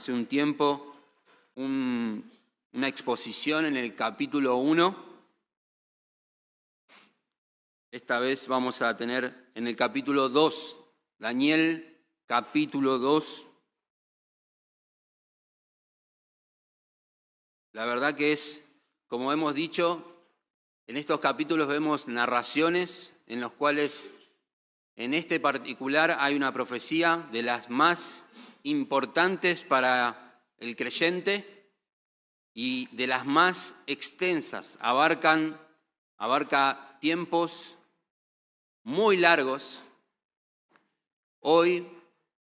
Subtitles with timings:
[0.00, 0.96] hace un tiempo
[1.56, 4.96] una exposición en el capítulo 1.
[7.90, 10.80] Esta vez vamos a tener en el capítulo 2,
[11.18, 13.44] Daniel capítulo 2.
[17.72, 18.66] La verdad que es,
[19.06, 20.02] como hemos dicho,
[20.86, 24.10] en estos capítulos vemos narraciones en los cuales
[24.96, 28.24] en este particular hay una profecía de las más
[28.62, 31.70] importantes para el creyente
[32.54, 34.78] y de las más extensas.
[34.80, 35.58] Abarcan,
[36.18, 37.76] abarca tiempos
[38.82, 39.82] muy largos.
[41.40, 41.86] Hoy,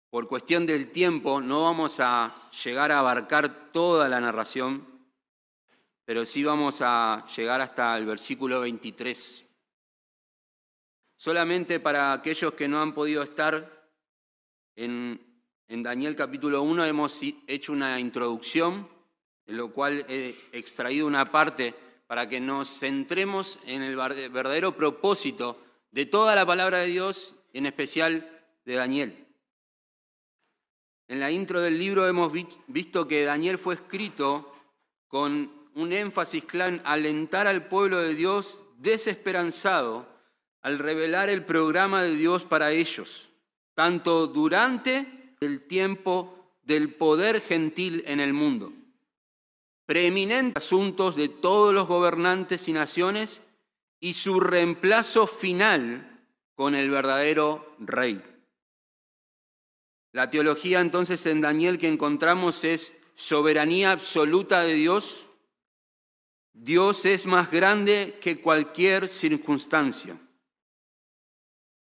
[0.10, 4.88] por cuestión del tiempo, no vamos a llegar a abarcar toda la narración,
[6.06, 9.46] pero sí vamos a llegar hasta el versículo 23.
[11.18, 13.90] Solamente para aquellos que no han podido estar
[14.76, 15.35] en,
[15.68, 18.88] Daniel capítulo 1 hemos hecho una introducción,
[19.48, 21.74] en lo cual he extraído una parte
[22.06, 25.60] para que nos centremos en el verdadero propósito
[25.92, 28.30] de toda la palabra de Dios, en especial
[28.64, 29.26] de Daniel.
[31.08, 32.32] En la intro del libro hemos
[32.68, 34.54] visto que Daniel fue escrito
[35.08, 40.08] con un énfasis claro en alentar al pueblo de Dios desesperanzado
[40.62, 43.30] al revelar el programa de Dios para ellos,
[43.76, 48.74] tanto durante el tiempo del poder gentil en el mundo.
[49.86, 53.42] Preeminentes asuntos de todos los gobernantes y naciones
[54.00, 56.24] y su reemplazo final
[56.56, 58.22] con el verdadero rey.
[60.12, 65.28] La teología entonces en Daniel que encontramos es soberanía absoluta de Dios.
[66.54, 70.18] Dios es más grande que cualquier circunstancia.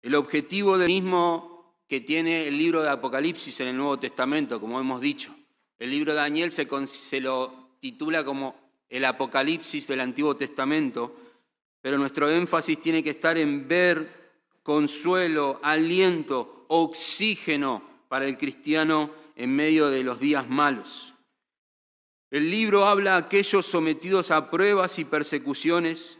[0.02, 1.53] El objetivo del mismo
[1.88, 5.34] que tiene el libro de Apocalipsis en el Nuevo Testamento, como hemos dicho.
[5.78, 8.54] El libro de Daniel se, lo titula como
[8.88, 11.14] el Apocalipsis del Antiguo Testamento,
[11.80, 14.24] pero nuestro énfasis tiene que estar en ver
[14.62, 21.14] consuelo, aliento, oxígeno para el cristiano en medio de los días malos.
[22.30, 26.18] El libro habla a aquellos sometidos a pruebas y persecuciones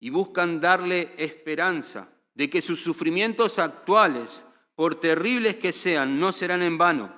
[0.00, 4.44] y buscan darle esperanza de que sus sufrimientos actuales,
[4.78, 7.12] por terribles que sean, no serán en vano.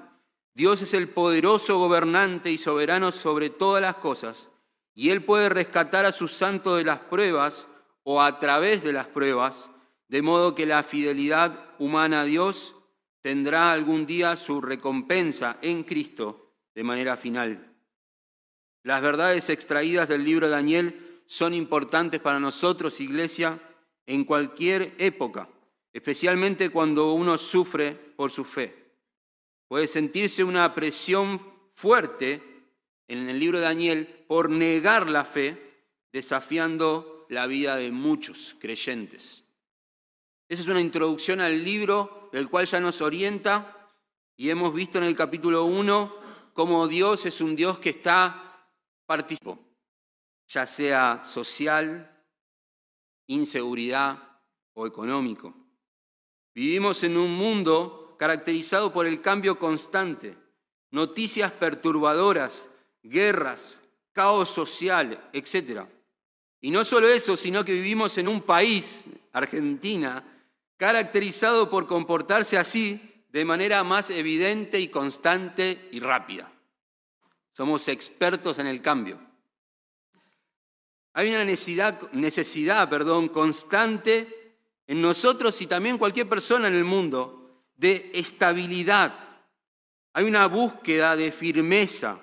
[0.54, 4.48] Dios es el poderoso gobernante y soberano sobre todas las cosas,
[4.94, 7.68] y Él puede rescatar a sus santos de las pruebas
[8.02, 9.70] o a través de las pruebas,
[10.08, 12.76] de modo que la fidelidad humana a Dios
[13.20, 17.74] tendrá algún día su recompensa en Cristo de manera final.
[18.84, 23.60] Las verdades extraídas del libro de Daniel son importantes para nosotros, iglesia,
[24.06, 25.46] en cualquier época,
[25.92, 28.92] especialmente cuando uno sufre por su fe.
[29.68, 31.40] Puede sentirse una presión
[31.74, 32.42] fuerte
[33.08, 39.44] en el libro de Daniel por negar la fe, desafiando la vida de muchos creyentes.
[40.48, 43.88] Esa es una introducción al libro del cual ya nos orienta
[44.36, 46.16] y hemos visto en el capítulo 1
[46.52, 48.66] cómo Dios es un Dios que está
[49.06, 49.62] participando,
[50.48, 52.24] ya sea social,
[53.26, 54.40] inseguridad
[54.74, 55.59] o económico.
[56.54, 60.36] Vivimos en un mundo caracterizado por el cambio constante,
[60.90, 62.68] noticias perturbadoras,
[63.02, 63.80] guerras,
[64.12, 65.84] caos social, etc.
[66.60, 70.24] Y no solo eso, sino que vivimos en un país, Argentina,
[70.76, 76.50] caracterizado por comportarse así de manera más evidente y constante y rápida.
[77.52, 79.18] Somos expertos en el cambio.
[81.12, 84.39] Hay una necesidad, necesidad perdón, constante
[84.90, 89.14] en nosotros y también cualquier persona en el mundo de estabilidad.
[90.12, 92.18] Hay una búsqueda de firmeza,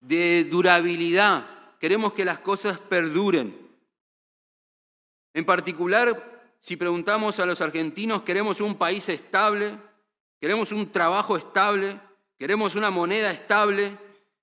[0.00, 1.46] de durabilidad.
[1.78, 3.56] Queremos que las cosas perduren.
[5.32, 9.78] En particular, si preguntamos a los argentinos, queremos un país estable,
[10.40, 12.00] queremos un trabajo estable,
[12.36, 13.96] queremos una moneda estable,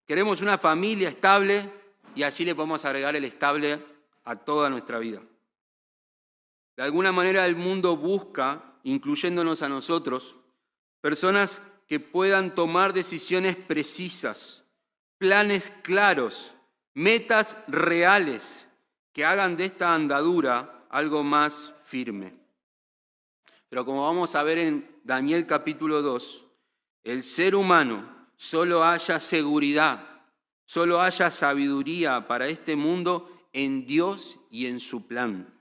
[0.08, 1.70] queremos una familia estable,
[2.16, 3.84] y así le podemos agregar el estable
[4.24, 5.22] a toda nuestra vida.
[6.76, 10.36] De alguna manera el mundo busca, incluyéndonos a nosotros,
[11.02, 14.64] personas que puedan tomar decisiones precisas,
[15.18, 16.54] planes claros,
[16.94, 18.68] metas reales,
[19.14, 22.34] que hagan de esta andadura algo más firme.
[23.70, 26.46] Pero como vamos a ver en Daniel capítulo 2,
[27.04, 30.16] el ser humano solo haya seguridad
[30.66, 35.54] Solo haya sabiduría para este mundo en Dios y en su plan,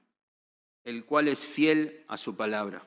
[0.84, 2.86] el cual es fiel a su palabra.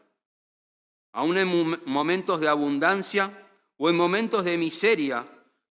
[1.11, 3.47] Aún en momentos de abundancia
[3.77, 5.27] o en momentos de miseria,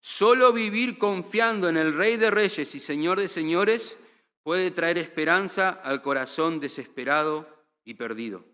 [0.08, 3.98] Solo vivir confiando en el Rey de Reyes y Señor de Señores
[4.44, 7.44] puede traer esperanza al corazón desesperado
[7.84, 8.44] y perdido.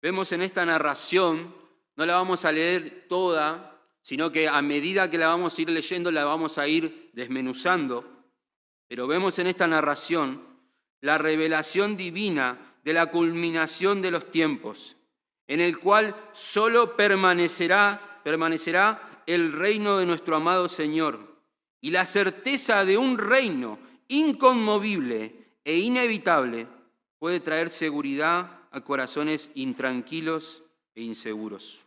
[0.00, 1.56] Vemos en esta narración,
[1.96, 5.70] no la vamos a leer toda, sino que a medida que la vamos a ir
[5.70, 8.08] leyendo la vamos a ir desmenuzando,
[8.86, 10.40] pero vemos en esta narración
[11.00, 14.96] la revelación divina de la culminación de los tiempos,
[15.46, 21.28] en el cual solo permanecerá, permanecerá el reino de nuestro amado Señor
[21.80, 23.78] y la certeza de un reino
[24.08, 26.66] inconmovible e inevitable
[27.18, 30.62] puede traer seguridad a corazones intranquilos
[30.94, 31.78] e inseguros.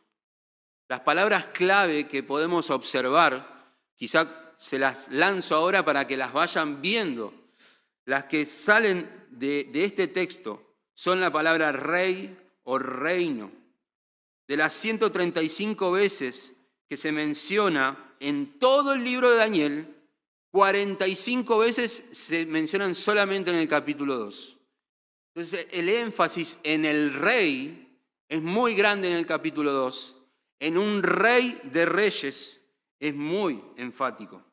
[0.88, 6.81] Las palabras clave que podemos observar, quizá se las lanzo ahora para que las vayan
[6.81, 7.34] viendo,
[8.12, 13.50] las que salen de, este texto son la palabra rey o reino.
[14.50, 16.52] De las 135 veces
[16.90, 19.96] que se menciona en todo el libro de Daniel,
[20.52, 24.58] 45 veces se mencionan solamente en el capítulo 2.
[25.34, 27.98] Entonces, el énfasis en el rey
[28.28, 30.18] es muy grande en el capítulo 2.
[30.60, 32.60] En un rey de reyes
[33.00, 34.44] es muy enfático.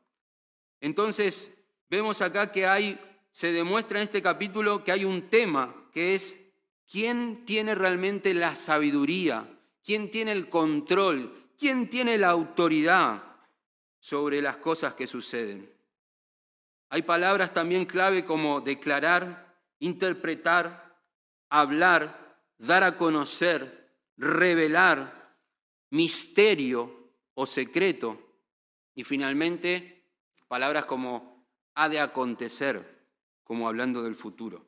[0.80, 1.50] Entonces,
[1.90, 2.96] vemos acá que hay,
[3.30, 6.40] se demuestra en este capítulo que hay un tema que es
[6.90, 9.48] quién tiene realmente la sabiduría,
[9.84, 13.22] quién tiene el control, quién tiene la autoridad
[14.00, 15.70] sobre las cosas que suceden.
[16.90, 20.98] Hay palabras también clave como declarar, interpretar,
[21.50, 25.36] hablar, dar a conocer, revelar,
[25.90, 28.18] misterio o secreto.
[28.94, 30.04] Y finalmente,
[30.48, 32.97] palabras como ha de acontecer,
[33.48, 34.64] como hablando del futuro.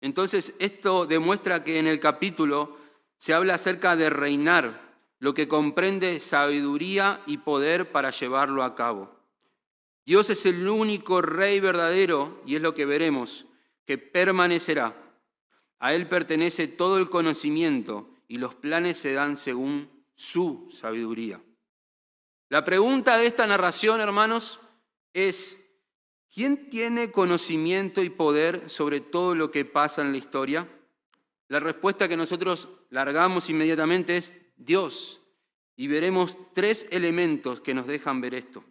[0.00, 2.76] Entonces, esto demuestra que en el capítulo
[3.18, 4.84] se habla acerca de reinar,
[5.18, 9.14] lo que comprende sabiduría y poder para llevarlo a cabo.
[10.04, 13.46] Dios es el único rey verdadero, y es lo que veremos,
[13.84, 14.96] que permanecerá.
[15.78, 21.40] A Él pertenece todo el conocimiento y los planes se dan según su sabiduría.
[22.48, 24.60] La pregunta de esta narración, hermanos,
[25.12, 25.65] es,
[26.32, 30.68] ¿quién tiene conocimiento y poder sobre todo lo que pasa en la historia?
[31.48, 35.20] La respuesta que nosotros largamos inmediatamente es Dios.
[35.76, 38.64] Y veremos tres elementos que nos dejan ver esto.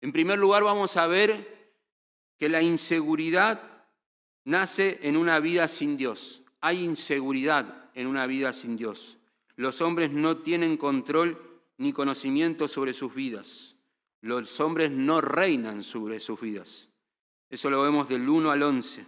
[0.00, 1.72] En primer lugar, vamos a ver
[2.36, 3.62] que la inseguridad
[4.44, 6.42] nace en una vida sin Dios.
[6.60, 9.18] Hay inseguridad en una vida sin Dios.
[9.54, 11.40] Los hombres no tienen control
[11.78, 13.75] ni conocimiento sobre sus vidas.
[14.20, 16.88] Los hombres no reinan sobre sus vidas.
[17.48, 19.06] Eso lo vemos del 1 al 11.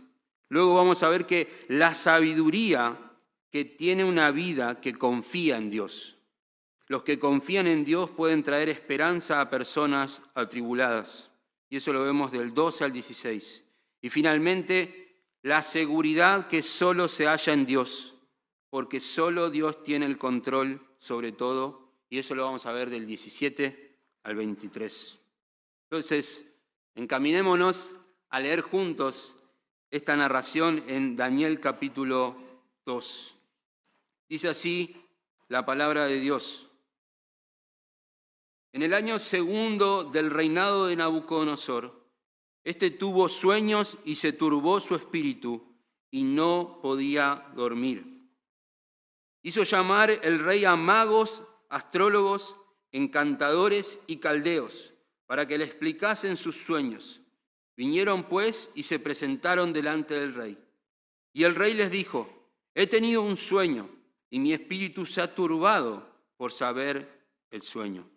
[0.49, 2.97] Luego vamos a ver que la sabiduría
[3.51, 6.17] que tiene una vida que confía en Dios.
[6.87, 11.31] Los que confían en Dios pueden traer esperanza a personas atribuladas.
[11.69, 13.65] Y eso lo vemos del 12 al 16.
[14.01, 18.15] Y finalmente, la seguridad que solo se halla en Dios,
[18.71, 21.93] porque solo Dios tiene el control sobre todo.
[22.09, 23.88] Y eso lo vamos a ver del 17
[24.29, 25.19] al 23.
[25.85, 26.55] Entonces,
[26.95, 27.95] encaminémonos
[28.29, 29.39] a leer juntos
[29.91, 32.37] esta narración en Daniel capítulo
[32.85, 33.35] 2.
[34.29, 35.03] Dice así
[35.49, 36.69] la palabra de Dios.
[38.75, 41.99] En el año segundo del reinado de Nabucodonosor,
[42.65, 45.75] este tuvo sueños y se turbó su espíritu
[46.11, 48.29] y no podía dormir.
[49.41, 52.57] Hizo llamar el rey a magos, astrólogos,
[52.93, 54.93] encantadores y caldeos
[55.27, 57.21] para que le explicasen sus sueños.
[57.77, 60.59] Vinieron pues y se presentaron delante del rey.
[61.33, 62.29] Y el rey les dijo,
[62.75, 63.89] he tenido un sueño
[64.31, 68.09] y mi espíritu se ha turbado por saber el sueño.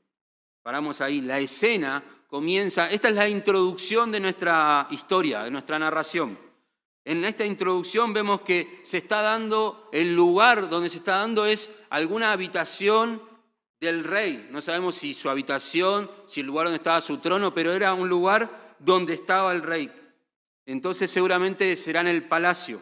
[0.64, 1.22] Paramos ahí.
[1.22, 6.38] La escena comienza, esta es la introducción de nuestra historia, de nuestra narración.
[7.04, 11.70] En esta introducción vemos que se está dando, el lugar donde se está dando es
[11.90, 13.22] alguna habitación
[13.82, 14.48] del rey.
[14.52, 18.08] No sabemos si su habitación, si el lugar donde estaba su trono, pero era un
[18.08, 19.92] lugar donde estaba el rey.
[20.68, 22.82] Entonces seguramente será en el palacio.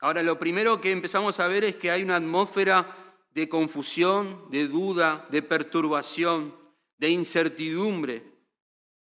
[0.00, 2.96] Ahora, lo primero que empezamos a ver es que hay una atmósfera
[3.32, 6.54] de confusión, de duda, de perturbación,
[6.98, 8.22] de incertidumbre,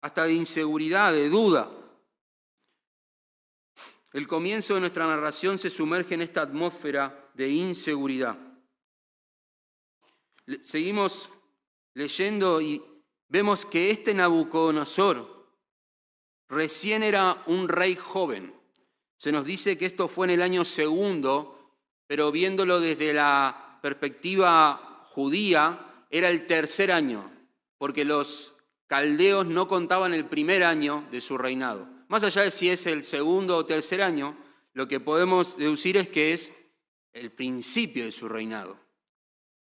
[0.01, 1.71] hasta de inseguridad, de duda.
[4.13, 8.49] El comienzo de nuestra narración se sumerge en esta atmósfera de inseguridad.
[10.63, 11.29] Seguimos
[11.94, 12.82] leyendo y
[13.27, 15.48] vemos que este Nabucodonosor
[16.48, 18.53] recién era un rey joven.
[19.18, 21.77] Se nos dice que esto fue en el año segundo,
[22.08, 27.32] pero viéndolo desde la perspectiva judía, era el tercer año.
[27.77, 28.53] porque los
[28.88, 31.88] caldeos no contaban el primer año de su reinado.
[32.10, 34.36] Más allá de si es el segundo o tercer año,
[34.74, 36.51] lo que podemos deducir es que es
[37.13, 38.77] el principio de su reinado,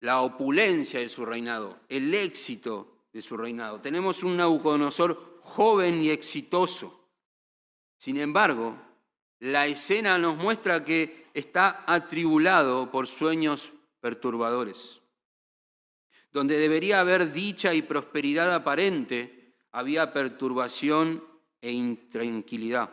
[0.00, 3.80] la opulencia de su reinado, el éxito de su reinado.
[3.80, 7.08] Tenemos un Nabucodonosor joven y exitoso.
[7.98, 8.76] Sin embargo,
[9.40, 15.00] la escena nos muestra que está atribulado por sueños perturbadores.
[16.32, 21.24] Donde debería haber dicha y prosperidad aparente, había perturbación
[21.60, 22.90] e intranquilidad.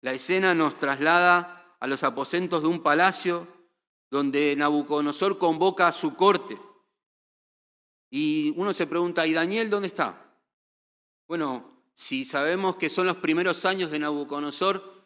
[0.00, 3.48] La escena nos traslada a los aposentos de un palacio
[4.10, 6.58] donde Nabucodonosor convoca a su corte.
[8.10, 10.32] Y uno se pregunta, ¿y Daniel dónde está?
[11.26, 14.98] Bueno, si sabemos que son los primeros años de Nabucodonosor,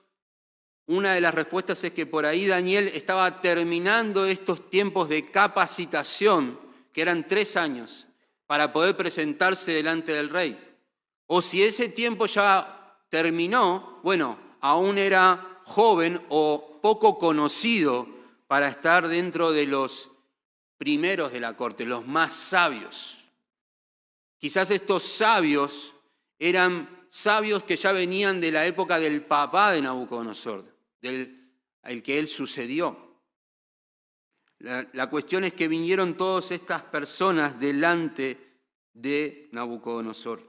[0.87, 6.61] una de las respuestas es que por ahí Daniel estaba terminando estos tiempos de capacitación
[6.93, 8.07] que eran tres años,
[8.47, 10.59] para poder presentarse delante del rey.
[11.27, 18.07] O si ese tiempo ya terminó, bueno, aún era joven o poco conocido
[18.53, 20.11] para estar dentro de los
[20.77, 23.17] primeros de la corte, los más sabios.
[24.37, 25.95] Quizás estos sabios
[26.39, 30.67] eran sabios que ya venían de la época del papá de Nabucodonosor,
[31.01, 31.51] del
[31.83, 33.17] el que él sucedió.
[34.59, 38.59] La, cuestión es que vinieron todas estas personas delante
[38.93, 40.47] de Nabucodonosor.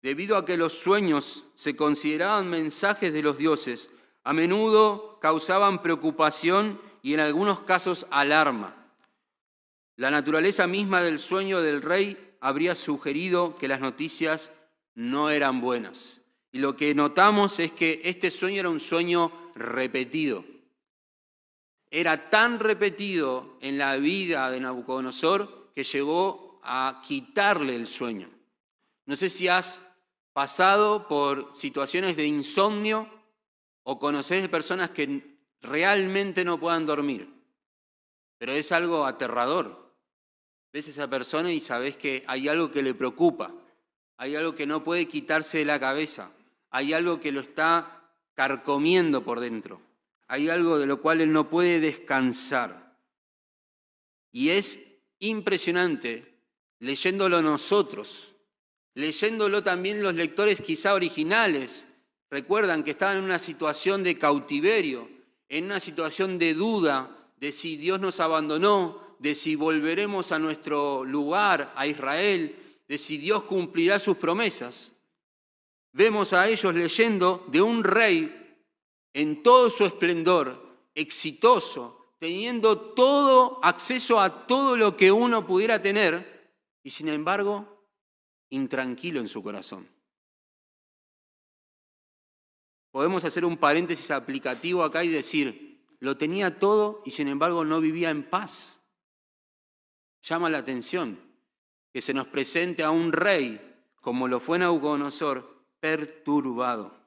[0.00, 3.90] Debido a que los sueños se consideraban mensajes de los dioses,
[4.24, 8.76] a menudo causaban preocupación y en algunos casos alarma.
[9.96, 14.50] La naturaleza misma del sueño del rey habría sugerido que las noticias
[14.94, 16.20] no eran buenas.
[16.52, 20.44] Y lo que notamos es que este sueño era un sueño repetido
[21.90, 28.30] era tan repetido en la vida de Nabucodonosor que llegó a quitarle el sueño.
[29.06, 29.82] No sé si has
[30.32, 33.08] pasado por situaciones de insomnio
[33.82, 37.28] o conoces de personas que realmente no puedan dormir,
[38.38, 39.94] pero es algo aterrador.
[40.72, 43.52] Ves a esa persona y sabes que hay algo que le preocupa,
[44.16, 46.30] hay algo que no puede quitarse de la cabeza,
[46.70, 49.80] hay algo que lo está carcomiendo por dentro
[50.30, 52.96] hay algo de lo cual él no puede descansar.
[54.30, 54.78] Y es
[55.18, 56.38] impresionante
[56.78, 58.36] leyéndolo nosotros,
[58.94, 61.84] leyéndolo también los lectores quizá originales.
[62.30, 65.08] Recuerdan que estaban en una situación de cautiverio,
[65.48, 71.04] en una situación de duda de si Dios nos abandonó, de si volveremos a nuestro
[71.04, 72.56] lugar, a Israel,
[72.86, 74.92] de si Dios cumplirá sus promesas.
[75.92, 78.58] Vemos a ellos leyendo de un rey
[79.12, 86.52] en todo su esplendor, exitoso, teniendo todo acceso a todo lo que uno pudiera tener,
[86.82, 87.86] y sin embargo,
[88.50, 89.88] intranquilo en su corazón.
[92.90, 97.80] Podemos hacer un paréntesis aplicativo acá y decir, lo tenía todo y sin embargo no
[97.80, 98.80] vivía en paz.
[100.22, 101.18] Llama la atención
[101.92, 103.60] que se nos presente a un rey,
[104.00, 106.98] como lo fue Nabucodonosor, perturbado.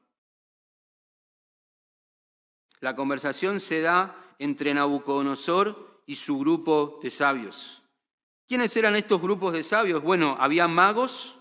[2.79, 7.81] La conversación se da entre Nabucodonosor y su grupo de sabios.
[8.47, 10.03] ¿Quiénes eran estos grupos de sabios?
[10.03, 11.37] Bueno, había magos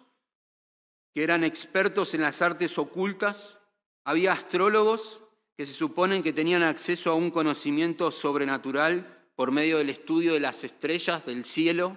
[1.13, 3.59] que eran expertos en las artes ocultas,
[4.05, 5.21] había astrólogos
[5.57, 10.41] que se suponen que tenían acceso a un conocimiento sobrenatural por medio del estudio de
[10.41, 11.97] las estrellas del cielo.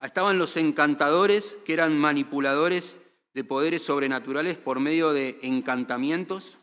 [0.00, 2.98] Estaban los encantadores, que eran manipuladores
[3.34, 6.58] de poderes sobrenaturales por medio de encantamientos.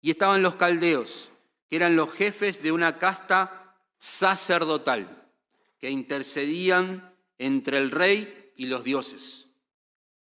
[0.00, 1.30] Y estaban los caldeos,
[1.68, 5.30] que eran los jefes de una casta sacerdotal,
[5.78, 9.46] que intercedían entre el rey y los dioses.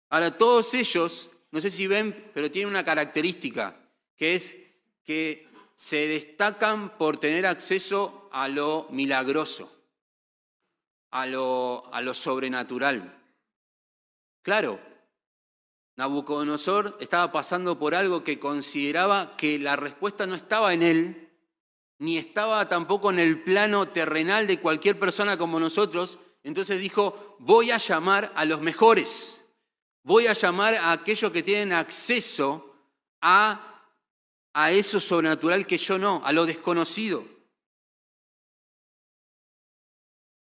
[0.09, 3.75] Ahora, todos ellos, no sé si ven, pero tienen una característica,
[4.15, 4.55] que es
[5.03, 9.71] que se destacan por tener acceso a lo milagroso,
[11.11, 13.17] a lo, a lo sobrenatural.
[14.41, 14.79] Claro,
[15.95, 21.29] Nabucodonosor estaba pasando por algo que consideraba que la respuesta no estaba en él,
[21.97, 26.17] ni estaba tampoco en el plano terrenal de cualquier persona como nosotros.
[26.43, 29.38] Entonces dijo, voy a llamar a los mejores,
[30.03, 32.75] voy a llamar a aquellos que tienen acceso
[33.21, 33.83] a,
[34.53, 37.25] a eso sobrenatural que yo no, a lo desconocido.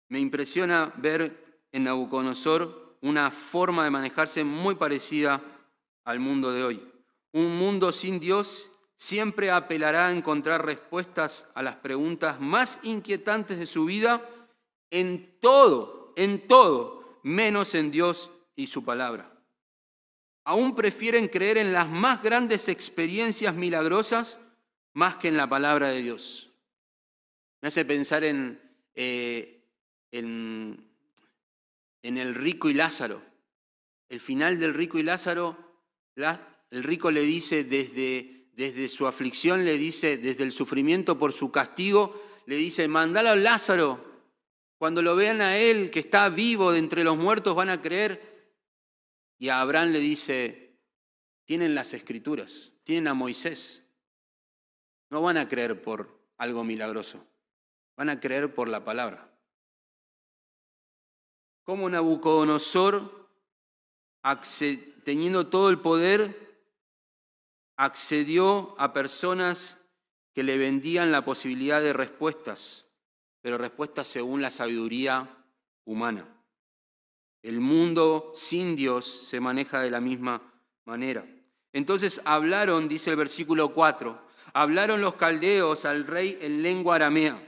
[0.10, 5.42] Me impresiona ver en Nabucodonosor una forma de manejarse muy parecida
[6.04, 6.92] al mundo de hoy.
[7.34, 13.68] Un mundo sin Dios siempre apelará a encontrar respuestas a las preguntas más inquietantes de
[13.68, 14.28] su vida
[14.90, 19.35] en todo, en todo, menos en Dios y su palabra.
[20.46, 24.40] Aún prefieren creer en las más grandes experiencias milagrosas
[24.94, 26.52] más que en la palabra de Dios.
[27.62, 28.62] Me hace pensar en,
[28.94, 29.64] eh,
[30.12, 30.88] en,
[32.04, 33.24] el rico y Lázaro.
[34.08, 35.58] El final del rico y Lázaro,
[36.16, 41.52] el rico le dice desde, desde su aflicción, le dice desde el sufrimiento por su
[41.52, 44.14] castigo, le dice, mandalo a Lázaro.
[44.78, 48.35] Cuando lo vean a él, que está vivo de entre los muertos, van a creer.
[49.46, 50.76] Y a Abraham le dice,
[51.46, 53.88] tienen las escrituras, tienen a Moisés.
[55.12, 57.24] No van a creer por algo milagroso,
[57.96, 59.32] van a creer por la palabra.
[61.64, 63.30] Como Nabucodonosor,
[65.04, 66.58] teniendo todo el poder,
[67.78, 69.78] accedió a personas
[70.34, 72.88] que le vendían la posibilidad de respuestas,
[73.42, 75.30] pero respuestas según la sabiduría
[75.84, 76.35] humana.
[77.46, 80.42] El mundo sin Dios se maneja de la misma
[80.86, 81.24] manera.
[81.74, 84.20] Entonces hablaron, dice el versículo 4,
[84.54, 87.40] hablaron los caldeos al rey en lengua aramea.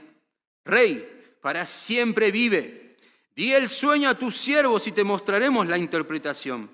[0.64, 2.96] Rey, para siempre vive.
[3.34, 6.70] Di el sueño a tus siervos y te mostraremos la interpretación.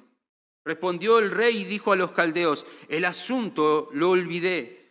[0.63, 4.85] Respondió el rey y dijo a los caldeos, el asunto lo olvidé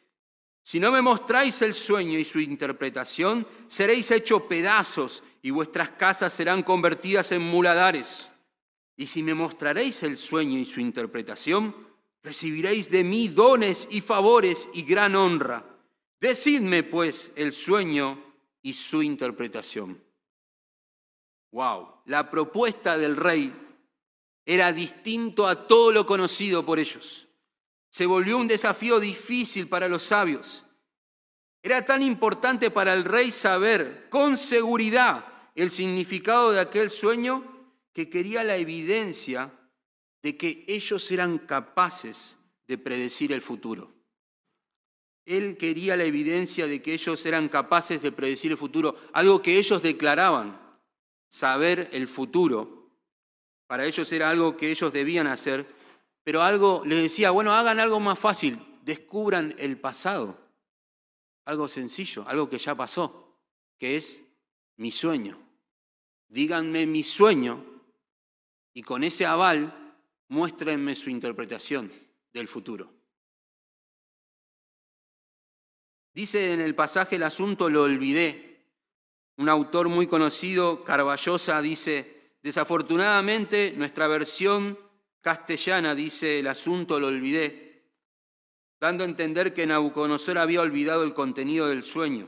[0.63, 6.33] si no me mostráis el sueño y su interpretación, seréis hechos pedazos y vuestras casas
[6.33, 8.27] serán convertidas en muladares.
[8.97, 11.75] Y si me mostraréis el sueño y su interpretación,
[12.23, 15.63] recibiréis de mí dones y favores y gran honra.
[16.19, 18.17] Decidme pues el sueño
[18.63, 20.01] y su interpretación.
[21.51, 23.53] Wow, la propuesta del rey
[24.43, 27.27] era distinto a todo lo conocido por ellos
[27.93, 30.63] se volvió un desafío difícil para los sabios.
[31.61, 35.23] Era tan importante para el rey saber con seguridad
[35.55, 37.43] el significado de aquel sueño
[37.93, 39.51] que quería la evidencia
[40.21, 42.37] de que ellos eran capaces
[42.67, 43.93] de predecir el futuro.
[45.25, 49.57] Él quería la evidencia de que ellos eran capaces de predecir el futuro, algo que
[49.57, 50.59] ellos declaraban,
[51.29, 52.89] saber el futuro.
[53.67, 55.65] Para ellos era algo que ellos debían hacer
[56.23, 60.39] pero algo les decía, bueno, hagan algo más fácil, descubran el pasado.
[61.45, 63.37] Algo sencillo, algo que ya pasó,
[63.77, 64.21] que es
[64.77, 65.37] mi sueño.
[66.27, 67.63] Díganme mi sueño
[68.73, 69.95] y con ese aval
[70.29, 71.91] muéstrenme su interpretación
[72.33, 72.91] del futuro.
[76.13, 78.67] Dice en el pasaje el asunto lo olvidé.
[79.37, 84.77] Un autor muy conocido, Carballosa, dice, desafortunadamente nuestra versión
[85.21, 87.87] castellana dice, el asunto lo olvidé,
[88.79, 92.27] dando a entender que Nabucodonosor había olvidado el contenido del sueño.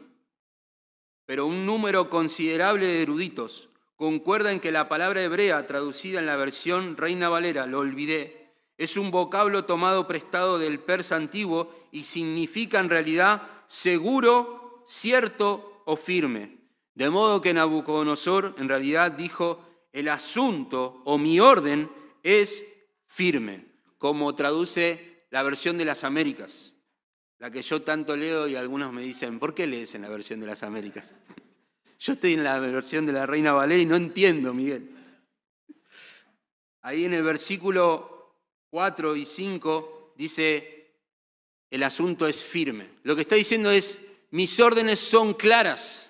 [1.25, 6.35] Pero un número considerable de eruditos concuerda en que la palabra hebrea traducida en la
[6.35, 8.45] versión Reina Valera, lo olvidé,
[8.77, 15.95] es un vocablo tomado prestado del persa antiguo y significa en realidad seguro, cierto o
[15.95, 16.57] firme.
[16.93, 19.61] De modo que Nabucodonosor en realidad dijo,
[19.93, 21.89] el asunto o mi orden
[22.23, 22.63] es
[23.07, 23.65] firme,
[23.97, 26.73] como traduce la versión de las Américas,
[27.39, 30.39] la que yo tanto leo y algunos me dicen, ¿por qué lees en la versión
[30.39, 31.13] de las Américas?
[31.99, 34.89] Yo estoy en la versión de la Reina Valera y no entiendo, Miguel.
[36.81, 38.35] Ahí en el versículo
[38.69, 40.93] 4 y 5 dice,
[41.69, 42.89] el asunto es firme.
[43.03, 43.99] Lo que está diciendo es,
[44.31, 46.09] mis órdenes son claras,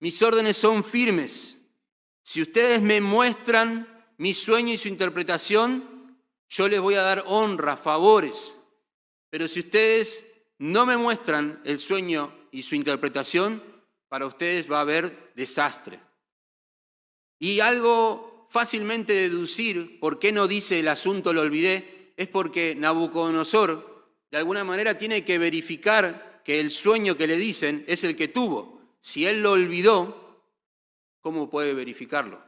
[0.00, 1.56] mis órdenes son firmes.
[2.22, 6.16] Si ustedes me muestran mi sueño y su interpretación,
[6.48, 8.58] yo les voy a dar honra, favores,
[9.30, 10.24] pero si ustedes
[10.58, 13.62] no me muestran el sueño y su interpretación,
[14.08, 16.00] para ustedes va a haber desastre.
[17.38, 24.08] Y algo fácilmente deducir por qué no dice el asunto lo olvidé, es porque Nabucodonosor
[24.30, 28.28] de alguna manera tiene que verificar que el sueño que le dicen es el que
[28.28, 28.80] tuvo.
[29.00, 30.42] Si él lo olvidó,
[31.20, 32.42] ¿cómo puede verificarlo?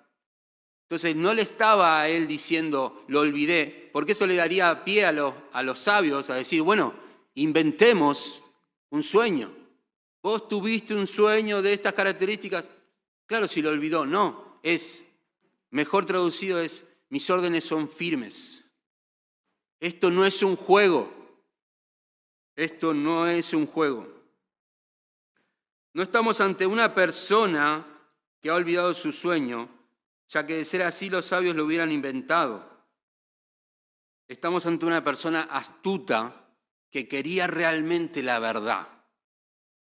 [0.83, 5.13] Entonces no le estaba a él diciendo, lo olvidé, porque eso le daría pie a
[5.13, 6.95] los, a los sabios a decir, bueno,
[7.35, 8.43] inventemos
[8.91, 9.55] un sueño.
[10.23, 12.69] Vos tuviste un sueño de estas características.
[13.27, 15.05] Claro, si lo olvidó, no, es,
[15.71, 18.65] mejor traducido es, mis órdenes son firmes.
[19.81, 21.11] Esto no es un juego.
[22.55, 24.07] Esto no es un juego.
[25.95, 27.87] No estamos ante una persona
[28.41, 29.69] que ha olvidado su sueño,
[30.29, 32.69] ya que de ser así los sabios lo hubieran inventado.
[34.29, 36.49] Estamos ante una persona astuta
[36.91, 38.87] que quería realmente la verdad,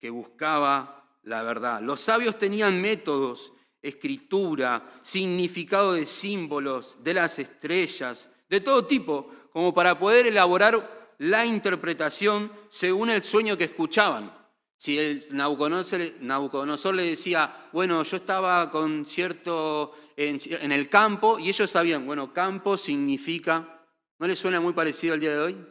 [0.03, 1.81] que buscaba la verdad.
[1.81, 9.73] Los sabios tenían métodos escritura, significado de símbolos, de las estrellas, de todo tipo, como
[9.73, 14.37] para poder elaborar la interpretación según el sueño que escuchaban.
[14.77, 21.71] Si el Nabucodonosor, le decía, bueno, yo estaba con cierto en, el campo y ellos
[21.71, 23.87] sabían, bueno, campo significa,
[24.19, 25.67] ¿no les suena muy parecido al día de hoy?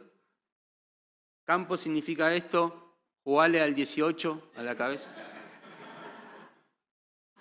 [1.44, 2.81] Campo significa esto,
[3.24, 5.14] jugale al 18 a la cabeza.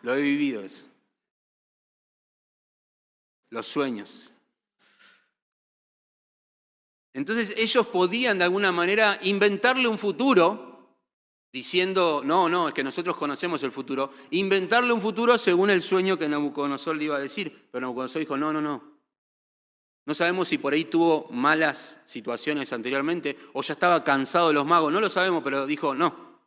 [0.01, 0.85] Lo he vivido eso.
[3.49, 4.31] Los sueños.
[7.13, 10.71] Entonces ellos podían de alguna manera inventarle un futuro
[11.51, 16.17] diciendo, no, no, es que nosotros conocemos el futuro, inventarle un futuro según el sueño
[16.17, 17.67] que Nabucodonosor le iba a decir.
[17.71, 18.90] Pero Nabucodonosor dijo, no, no, no.
[20.11, 24.65] No sabemos si por ahí tuvo malas situaciones anteriormente o ya estaba cansado de los
[24.65, 26.37] magos, no lo sabemos, pero dijo, no,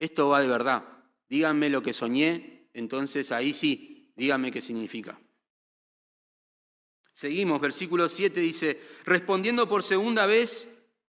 [0.00, 0.82] esto va de verdad.
[1.28, 5.20] Díganme lo que soñé, entonces ahí sí, díganme qué significa.
[7.12, 10.66] Seguimos, versículo 7 dice, respondiendo por segunda vez,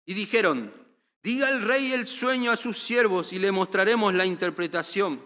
[0.07, 0.73] y dijeron,
[1.21, 5.21] Diga el rey el sueño a sus siervos y le mostraremos la interpretación.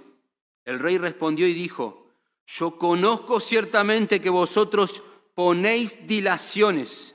[0.65, 2.09] El rey respondió y dijo,
[2.47, 5.03] yo conozco ciertamente que vosotros
[5.35, 7.15] ponéis dilaciones,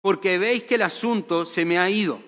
[0.00, 2.22] porque veis que el asunto se me ha ido.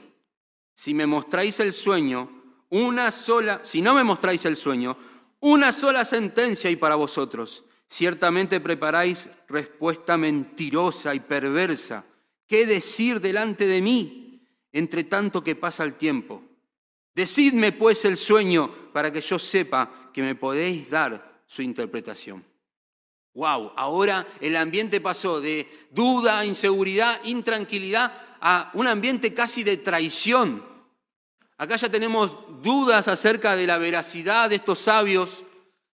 [0.75, 2.31] Si me mostráis el sueño,
[2.71, 4.97] una sola, si no me mostráis el sueño,
[5.41, 7.65] una sola sentencia hay para vosotros.
[7.89, 12.05] Ciertamente preparáis respuesta mentirosa y perversa.
[12.47, 14.23] ¿Qué decir delante de mí?
[14.73, 16.43] entre tanto que pasa el tiempo.
[17.15, 22.43] Decidme pues el sueño para que yo sepa que me podéis dar su interpretación.
[23.35, 30.65] Wow, ahora el ambiente pasó de duda, inseguridad, intranquilidad a un ambiente casi de traición.
[31.57, 35.45] Acá ya tenemos dudas acerca de la veracidad de estos sabios.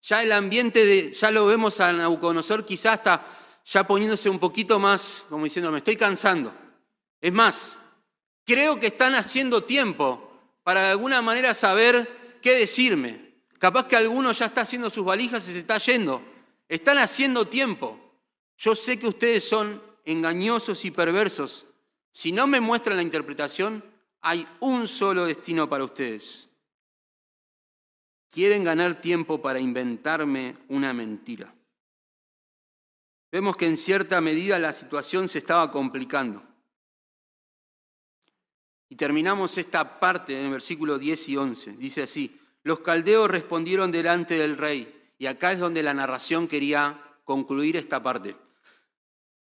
[0.02, 3.26] Ya el ambiente de, ya lo vemos a Nabucodonosor quizás hasta
[3.64, 6.54] ya poniéndose un poquito más, como diciendo, me estoy cansando.
[7.20, 7.78] Es más,
[8.46, 10.30] Creo que están haciendo tiempo
[10.62, 13.34] para de alguna manera saber qué decirme.
[13.58, 16.22] Capaz que alguno ya está haciendo sus valijas y se está yendo.
[16.68, 17.98] Están haciendo tiempo.
[18.56, 21.66] Yo sé que ustedes son engañosos y perversos.
[22.10, 23.84] Si no me muestran la interpretación,
[24.20, 26.48] hay un solo destino para ustedes.
[28.30, 31.54] Quieren ganar tiempo para inventarme una mentira.
[33.30, 36.42] Vemos que en cierta medida la situación se estaba complicando.
[38.88, 41.72] Y terminamos esta parte en el versículo 10 y 11.
[41.72, 44.95] Dice así, los caldeos respondieron delante del rey.
[45.18, 48.36] Y acá es donde la narración quería concluir esta parte.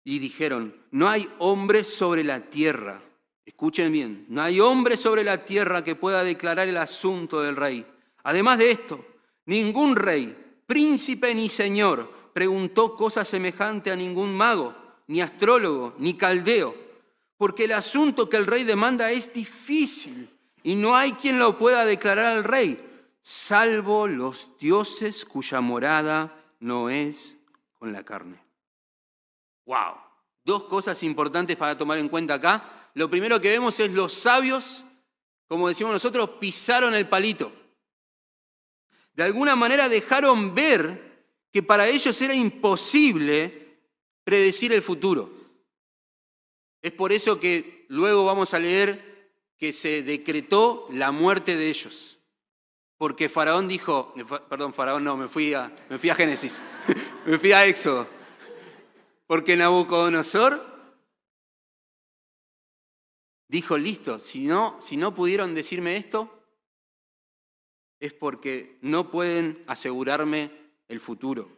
[0.03, 3.01] Y dijeron, no hay hombre sobre la tierra,
[3.45, 7.85] escuchen bien, no hay hombre sobre la tierra que pueda declarar el asunto del rey.
[8.23, 9.05] Además de esto,
[9.45, 14.75] ningún rey, príncipe ni señor preguntó cosa semejante a ningún mago,
[15.07, 16.91] ni astrólogo, ni caldeo
[17.41, 20.29] porque el asunto que el rey demanda es difícil
[20.61, 22.79] y no hay quien lo pueda declarar al rey,
[23.21, 27.35] salvo los dioses cuya morada no es
[27.73, 28.43] con la carne.
[29.65, 29.95] Wow,
[30.43, 32.89] dos cosas importantes para tomar en cuenta acá.
[32.93, 34.85] Lo primero que vemos es los sabios,
[35.47, 37.51] como decimos nosotros, pisaron el palito.
[39.13, 41.11] De alguna manera dejaron ver
[41.51, 43.77] que para ellos era imposible
[44.23, 45.31] predecir el futuro.
[46.81, 49.11] Es por eso que luego vamos a leer
[49.57, 52.17] que se decretó la muerte de ellos.
[53.01, 54.13] Porque Faraón dijo,
[54.47, 56.61] perdón, Faraón no, me fui a, me fui a Génesis,
[57.25, 58.07] me fui a Éxodo.
[59.25, 60.63] Porque Nabucodonosor
[63.47, 66.45] dijo, listo, si no, si no pudieron decirme esto,
[67.99, 70.51] es porque no pueden asegurarme
[70.87, 71.49] el futuro.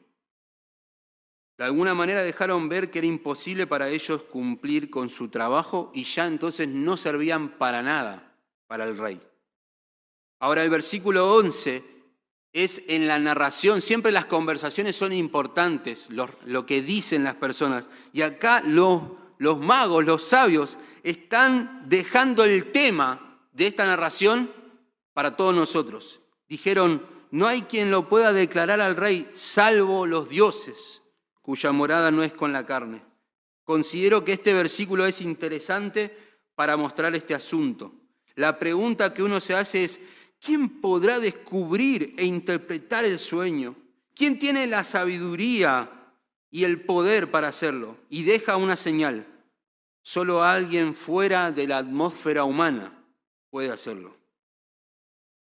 [1.58, 6.06] De alguna manera dejaron ver que era imposible para ellos cumplir con su trabajo y
[6.06, 8.34] ya entonces no servían para nada
[8.66, 9.20] para el rey.
[10.44, 11.86] Ahora el versículo 11
[12.52, 17.88] es en la narración, siempre las conversaciones son importantes, lo, que dicen las personas.
[18.12, 19.04] Y acá los,
[19.38, 24.52] los magos, los sabios, están dejando el tema de esta narración
[25.14, 26.20] para todos nosotros.
[26.50, 31.02] Dijeron, no hay quien lo pueda declarar al rey salvo los dioses
[31.42, 33.02] cuya morada no es con la carne.
[33.64, 36.14] Considero que este versículo es interesante
[36.54, 37.94] para mostrar este asunto.
[38.36, 40.00] La pregunta que uno se hace es,
[40.44, 43.76] ¿quién podrá descubrir e interpretar el sueño?
[44.14, 45.90] ¿Quién tiene la sabiduría
[46.52, 47.98] y el poder para hacerlo?
[48.10, 49.26] Y deja una señal.
[50.02, 53.06] Solo alguien fuera de la atmósfera humana
[53.50, 54.18] puede hacerlo.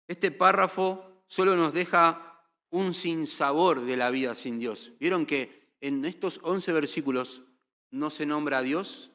[0.07, 4.91] Este párrafo solo nos deja un sinsabor de la vida sin Dios.
[4.99, 7.43] ¿Vieron que en estos 11 versículos
[7.91, 9.11] no se nombra a Dios,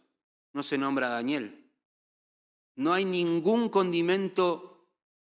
[0.53, 1.69] no se nombra a Daniel?
[2.77, 4.74] No hay ningún condimento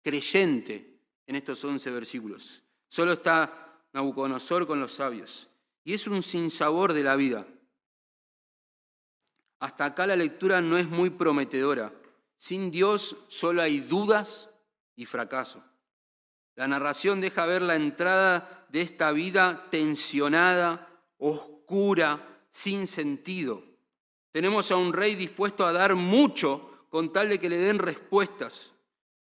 [0.05, 2.61] creyente en estos 11 versículos.
[2.87, 5.49] Solo está Nabucodonosor con los sabios.
[5.83, 7.47] Y es un sinsabor de la vida.
[9.59, 11.91] Hasta acá la lectura no es muy prometedora.
[12.37, 14.49] Sin Dios solo hay dudas
[14.95, 15.63] y fracaso.
[16.55, 20.87] La narración deja ver la entrada de esta vida tensionada,
[21.17, 23.63] oscura, sin sentido.
[24.31, 28.74] Tenemos a un rey dispuesto a dar mucho con tal de que le den respuestas.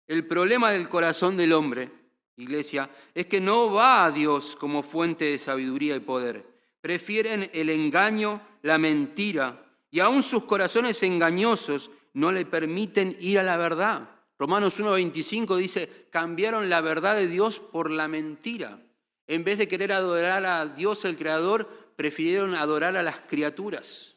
[0.10, 1.92] El problema del corazón del hombre,
[2.36, 6.48] iglesia, es que no va a Dios como fuente de sabiduría y poder.
[6.82, 13.44] Prefieren el engaño, la mentira, y aún sus corazones engañosos no le permiten ir a
[13.44, 14.10] la verdad.
[14.40, 18.82] Romanos 1.25 dice, cambiaron la verdad de Dios por la mentira.
[19.28, 24.16] En vez de querer adorar a Dios el Creador, prefirieron adorar a las criaturas.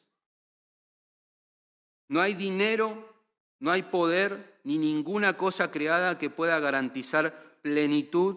[2.09, 3.12] No hay dinero,
[3.63, 8.37] no hay poder, ni ninguna cosa creada que pueda garantizar plenitud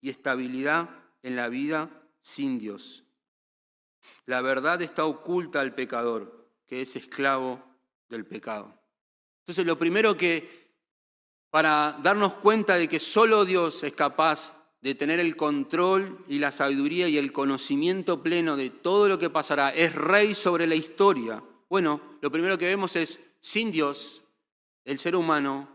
[0.00, 0.90] y estabilidad
[1.22, 1.90] en la vida
[2.22, 3.04] sin Dios.
[4.26, 7.62] La verdad está oculta al pecador, que es esclavo
[8.08, 8.74] del pecado.
[9.42, 10.72] Entonces, lo primero que
[11.50, 16.50] para darnos cuenta de que solo Dios es capaz de tener el control y la
[16.50, 21.44] sabiduría y el conocimiento pleno de todo lo que pasará, es rey sobre la historia.
[21.68, 24.23] Bueno, lo primero que vemos es, sin Dios,
[24.84, 25.68] el ser humano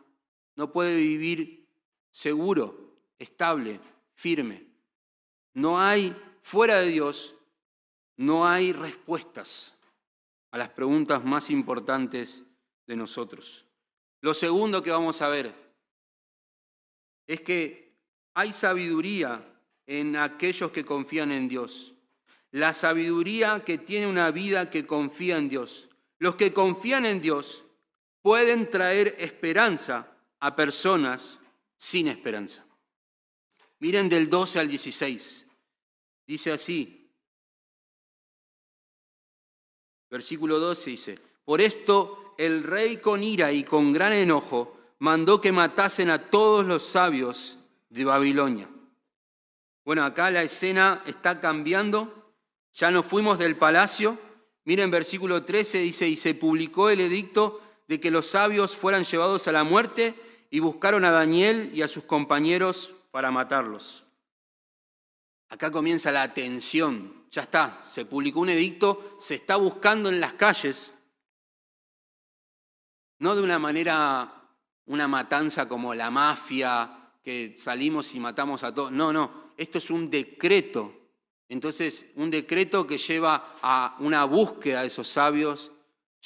[0.56, 1.68] no puede vivir
[2.12, 3.80] seguro, estable,
[4.14, 4.66] firme.
[5.54, 7.36] No hay, fuera de Dios,
[8.18, 9.76] no hay respuestas
[10.52, 12.44] a las preguntas más importantes
[12.86, 13.66] de nosotros.
[14.22, 15.54] Lo segundo que vamos a ver
[17.28, 17.94] es que
[18.34, 19.46] hay sabiduría
[19.88, 21.94] en aquellos que confían en Dios.
[22.52, 25.88] La sabiduría que tiene una vida que confía en Dios.
[26.18, 27.64] Los que confían en Dios
[28.22, 30.08] pueden traer esperanza
[30.40, 31.40] a personas
[31.78, 32.66] sin esperanza.
[33.80, 35.46] Miren del 12 al 16.
[36.28, 37.10] Dice así,
[40.10, 45.52] versículo 12 dice, por esto el rey con ira y con gran enojo mandó que
[45.52, 47.58] matasen a todos los sabios
[47.90, 48.70] de Babilonia.
[49.84, 52.34] Bueno, acá la escena está cambiando,
[52.74, 54.20] ya no fuimos del palacio.
[54.66, 59.48] Miren versículo 13, dice, y se publicó el edicto de que los sabios fueran llevados
[59.48, 60.14] a la muerte
[60.52, 64.06] y buscaron a Daniel y a sus compañeros para matarlos.
[65.50, 70.34] Acá comienza la tensión, ya está, se publicó un edicto, se está buscando en las
[70.34, 70.94] calles,
[73.18, 74.36] no de una manera
[74.86, 78.92] una matanza como la mafia, que salimos y matamos a todos.
[78.92, 80.94] No, no, esto es un decreto.
[81.48, 85.72] Entonces, un decreto que lleva a una búsqueda de esos sabios,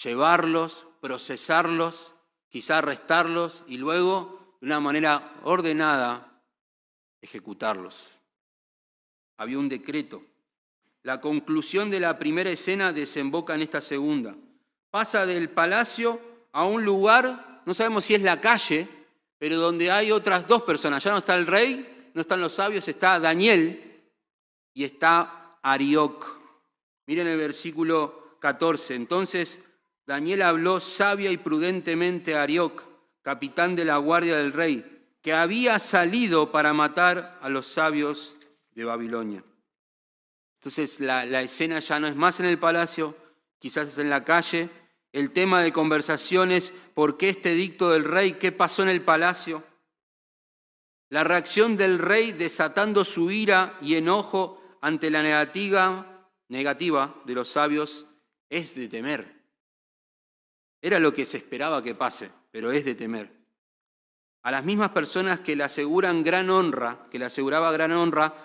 [0.04, 2.14] llevarlos, procesarlos,
[2.48, 6.42] quizá arrestarlos y luego, de una manera ordenada,
[7.22, 8.08] ejecutarlos.
[9.36, 10.24] Había un decreto.
[11.02, 14.34] La conclusión de la primera escena desemboca en esta segunda.
[14.90, 16.22] Pasa del palacio
[16.54, 18.88] a un lugar no sabemos si es la calle,
[19.38, 21.04] pero donde hay otras dos personas.
[21.04, 24.02] Ya no está el rey, no están los sabios, está Daniel
[24.74, 26.26] y está Arioc.
[27.08, 28.96] Miren el versículo 14.
[28.96, 29.60] Entonces
[30.06, 32.84] Daniel habló sabia y prudentemente a Arioc,
[33.22, 38.36] capitán de la guardia del rey, que había salido para matar a los sabios
[38.72, 39.44] de Babilonia.
[40.60, 43.16] Entonces la, escena ya no es más en el palacio,
[43.60, 44.70] quizás es en la calle,
[45.14, 49.02] el tema de conversación es por qué este dicto del rey, qué pasó en el
[49.02, 49.64] palacio.
[51.10, 58.08] La reacción del rey desatando su ira y enojo ante la negativa de los sabios
[58.50, 59.33] es de temer.
[60.84, 63.32] Era lo que se esperaba que pase, pero es de temer.
[64.42, 68.36] A las mismas personas que le aseguran gran honra, que le aseguraba gran honra,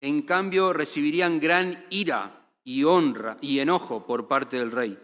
[0.00, 4.98] en cambio recibirían gran ira y honra y enojo por parte del rey.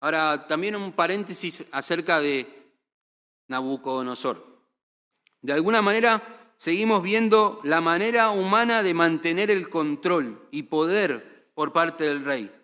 [0.00, 2.46] Ahora, también un paréntesis acerca de
[3.48, 4.44] Nabucodonosor.
[5.40, 11.72] De alguna manera, seguimos viendo la manera humana de mantener el control y poder por
[11.72, 12.54] parte del rey.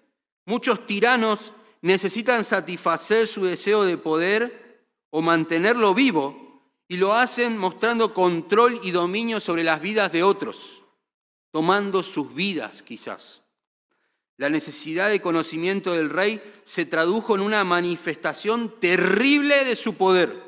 [0.45, 1.55] Muchos tiranos
[1.87, 8.91] necesitan satisfacer su deseo de poder o mantenerlo vivo y lo hacen mostrando control y
[8.91, 10.83] dominio sobre las vidas de otros,
[11.51, 13.43] tomando sus vidas quizás.
[14.37, 20.43] La necesidad de conocimiento del rey se tradujo en una manifestación terrible de su poder.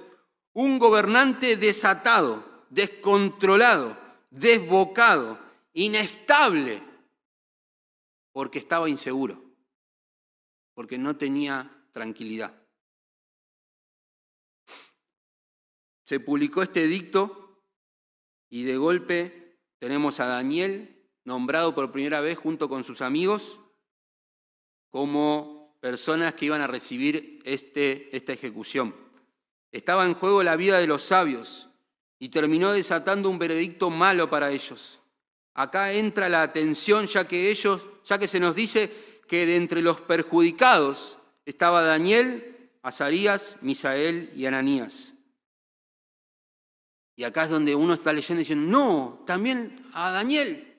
[0.53, 3.97] Un gobernante desatado, descontrolado,
[4.31, 5.39] desbocado
[5.73, 6.83] inestable,
[8.33, 9.48] porque estaba inseguro,
[10.79, 12.55] porque no tenía tranquilidad.
[16.05, 17.65] Se publicó este edicto
[18.49, 23.59] y de golpe tenemos a Daniel nombrado por primera vez junto con sus amigos
[24.89, 28.95] como personas que iban a recibir este, esta ejecución.
[29.73, 31.69] Estaba en juego la vida de los sabios
[32.21, 35.01] y terminó desatando un veredicto malo para ellos.
[35.55, 39.83] Acá entra la atención ya que ellos, ya que se nos dice que de entre
[39.83, 45.15] los perjudicados estaba Daniel, Azarías, Misael y Ananías.
[47.15, 50.77] Y acá es donde uno está leyendo y diciendo, no, también a Daniel.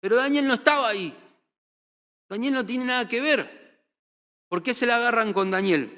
[0.00, 1.14] Pero Daniel no estaba ahí.
[2.28, 3.82] Daniel no tiene nada que ver.
[4.48, 5.96] ¿Por qué se la agarran con Daniel?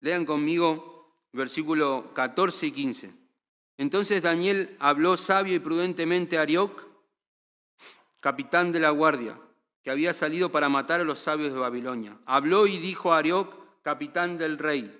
[0.00, 0.92] Lean conmigo
[1.32, 3.12] versículo 14 y 15.
[3.78, 6.91] Entonces Daniel habló sabio y prudentemente a Arioc,
[8.22, 9.36] capitán de la guardia,
[9.82, 12.20] que había salido para matar a los sabios de Babilonia.
[12.24, 14.96] Habló y dijo a Arioc, capitán del rey,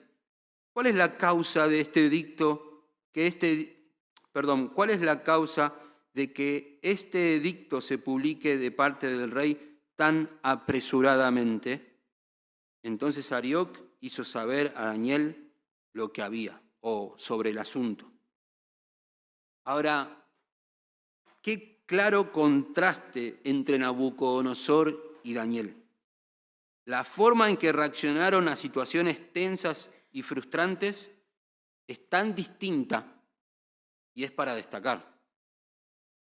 [0.73, 3.95] ¿cuál es la causa de este edicto que este,
[4.33, 5.73] perdón, cuál es la causa
[6.13, 12.01] de que este edicto se publique de parte del rey tan apresuradamente?
[12.83, 15.53] Entonces Arioc hizo saber a Daniel
[15.93, 18.11] lo que había o sobre el asunto.
[19.63, 20.27] Ahora,
[21.41, 25.77] qué claro contraste entre Nabucodonosor y Daniel.
[26.87, 31.11] La forma en que reaccionaron a situaciones tensas y frustrantes
[31.87, 33.21] es tan distinta
[34.15, 35.07] y es para destacar.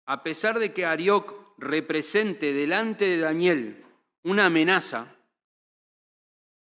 [0.05, 3.83] A pesar de que Arioc represente delante de Daniel
[4.25, 5.17] una amenaza,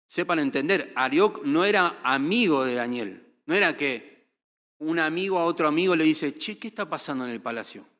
[0.06, 4.28] sepan entender, Arioc no era amigo de Daniel, no era que
[4.78, 7.92] un amigo a otro amigo le dice, che, ¿qué está pasando en el palacio?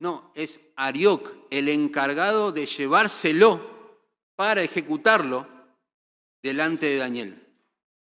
[0.00, 5.46] No, es Arioc el encargado de llevárselo para ejecutarlo
[6.42, 7.46] delante de Daniel.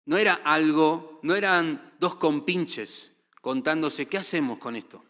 [0.07, 5.05] No era algo, no eran dos compinches contándose, ¿qué hacemos con esto?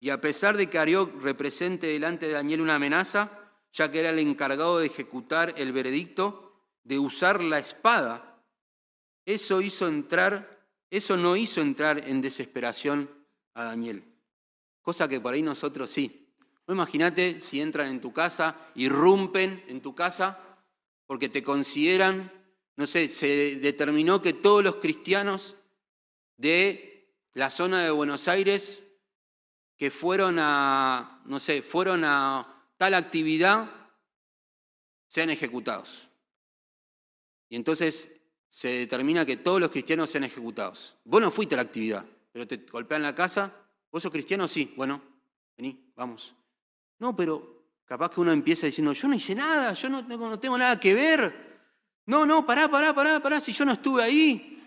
[0.00, 3.30] Y a pesar de que Arioc represente delante de Daniel una amenaza,
[3.72, 8.42] ya que era el encargado de ejecutar el veredicto, de usar la espada,
[9.24, 10.54] eso hizo entrar
[10.94, 13.10] eso no hizo entrar en desesperación
[13.54, 14.04] a Daniel,
[14.84, 16.28] cosa que por ahí nosotros sí.
[16.68, 20.38] Imagínate si entran en tu casa, irrumpen en tu casa,
[21.06, 22.30] porque te consideran,
[22.76, 25.56] no sé, se determinó que todos los cristianos
[26.36, 28.82] de la zona de Buenos Aires
[29.76, 33.70] que fueron a, no sé, fueron a tal actividad,
[35.08, 36.08] sean ejecutados.
[37.48, 38.10] Y entonces
[38.48, 40.96] se determina que todos los cristianos sean ejecutados.
[41.04, 43.63] Vos no fuiste a la actividad, pero te golpean la casa.
[43.94, 44.48] ¿Vos sos cristiano?
[44.48, 44.74] Sí.
[44.74, 45.00] Bueno,
[45.56, 46.34] vení, vamos.
[46.98, 50.04] No, pero capaz que uno empieza diciendo, yo no hice nada, yo no,
[50.40, 51.60] tengo nada que ver.
[52.06, 54.60] No, no, pará, pará, pará, pará, si yo no estuve ahí.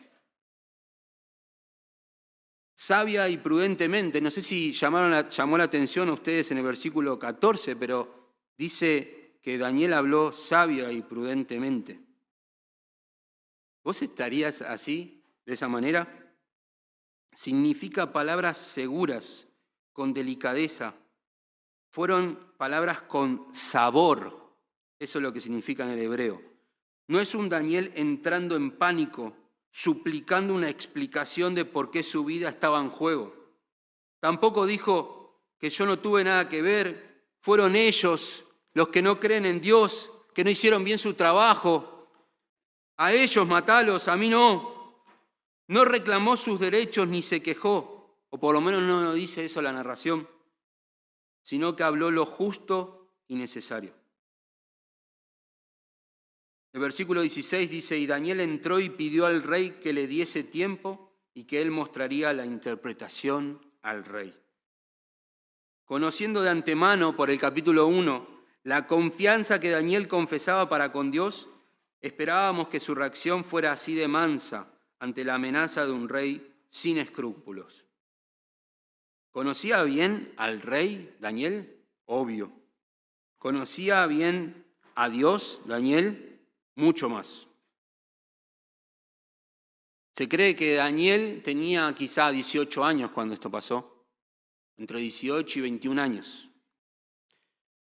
[2.74, 7.20] Sabia y prudentemente, no sé si llamaron llamó la atención a ustedes en el versículo
[7.20, 12.00] 14, pero dice que Daniel habló sabia y prudentemente.
[13.84, 16.27] ¿Vos estarías así, de esa manera?
[17.38, 19.46] Significa palabras seguras,
[19.94, 20.96] con delicadeza.
[21.92, 24.56] Fueron palabras con sabor.
[24.98, 26.42] Eso es lo que significa en el hebreo.
[27.08, 29.36] No es un Daniel entrando en pánico,
[29.70, 33.36] suplicando una explicación de por qué su vida estaba en juego.
[34.20, 39.46] Tampoco dijo que yo no tuve nada que ver, fueron ellos los que no creen
[39.46, 42.10] en Dios, que no hicieron bien su trabajo,
[42.98, 44.77] a ellos matalos, a mí no.
[45.68, 49.72] No reclamó sus derechos ni se quejó, o por lo menos no dice eso la
[49.72, 50.28] narración,
[51.44, 53.94] sino que habló lo justo y necesario.
[56.74, 61.12] El versículo 16 dice, y Daniel entró y pidió al rey que le diese tiempo
[61.34, 64.38] y que él mostraría la interpretación al rey.
[65.86, 71.48] Conociendo de antemano por el capítulo 1 la confianza que Daniel confesaba para con Dios,
[72.02, 74.68] Esperábamos que su reacción fuera así de mansa
[75.00, 77.86] ante la amenaza de un rey sin escrúpulos.
[79.32, 81.84] ¿Conocía bien al rey Daniel?
[82.06, 82.52] Obvio.
[83.38, 86.42] ¿Conocía bien a Dios Daniel?
[86.76, 87.48] Mucho más.
[90.14, 94.08] Se cree que Daniel tenía quizá 18 años cuando esto pasó,
[94.76, 96.50] entre 18 y 21 años.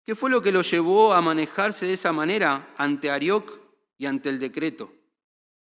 [0.05, 3.59] ¿Qué fue lo que lo llevó a manejarse de esa manera ante Arioc
[3.96, 4.92] y ante el decreto?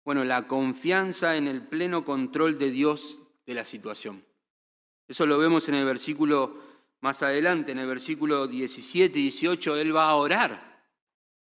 [0.04, 4.24] Bueno, la confianza en el pleno control de Dios de la situación.
[5.06, 6.56] Eso lo vemos en el versículo
[7.00, 10.86] más adelante, en el versículo 17 y 18, él va a orar.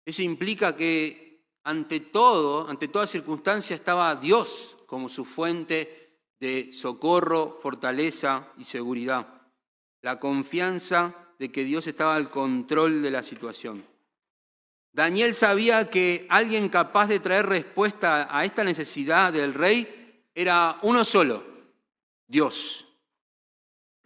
[0.06, 7.58] Eso implica que ante todo, ante toda circunstancia, estaba Dios como su fuente de socorro,
[7.62, 9.42] fortaleza y seguridad.
[10.02, 13.86] La confianza de que Dios estaba al control de la situación.
[14.94, 21.04] Daniel sabía que alguien capaz de traer respuesta a esta necesidad del rey era uno
[21.04, 21.44] solo,
[22.28, 22.86] Dios.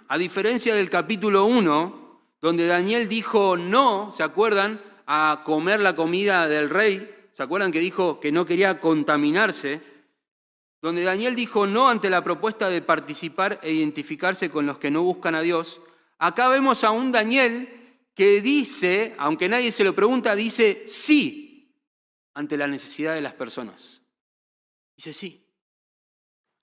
[0.07, 4.81] A diferencia del capítulo 1, donde Daniel dijo no, ¿se acuerdan?
[5.05, 9.81] A comer la comida del rey, ¿se acuerdan que dijo que no quería contaminarse?
[10.81, 15.03] Donde Daniel dijo no ante la propuesta de participar e identificarse con los que no
[15.03, 15.81] buscan a Dios,
[16.17, 17.86] acá vemos a un Daniel
[18.17, 21.71] que dice, aunque nadie se lo pregunta, dice sí
[22.33, 24.01] ante la necesidad de las personas.
[24.95, 25.45] Dice sí.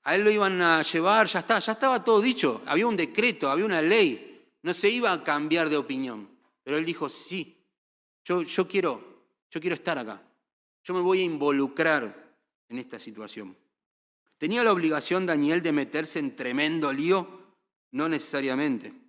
[0.02, 3.48] A él lo iban a llevar, ya está, ya estaba todo dicho, había un decreto,
[3.48, 6.28] había una ley, no se iba a cambiar de opinión.
[6.64, 7.64] Pero él dijo, sí,
[8.24, 10.20] yo, yo quiero, yo quiero estar acá,
[10.82, 12.36] yo me voy a involucrar
[12.68, 13.57] en esta situación.
[14.38, 17.28] ¿Tenía la obligación Daniel de meterse en tremendo lío?
[17.92, 19.03] No necesariamente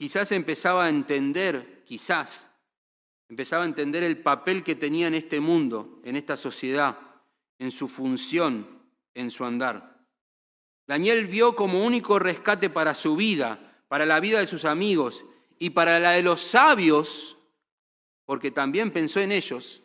[0.00, 2.48] quizás empezaba a entender, quizás,
[3.28, 6.96] empezaba a entender el papel que tenía en este mundo, en esta sociedad,
[7.58, 8.80] en su función,
[9.12, 10.02] en su andar.
[10.86, 15.22] Daniel vio como único rescate para su vida, para la vida de sus amigos
[15.58, 17.36] y para la de los sabios,
[18.24, 19.82] porque también pensó en ellos,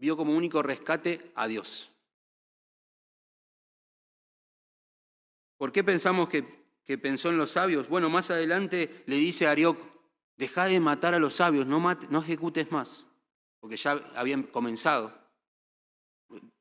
[0.00, 1.88] vio como único rescate a Dios.
[5.56, 7.88] ¿Por qué pensamos que que pensó en los sabios.
[7.88, 9.78] Bueno, más adelante le dice a Arioc,
[10.36, 13.06] deja de matar a los sabios, no, no ejecutes más,
[13.60, 15.12] porque ya habían comenzado.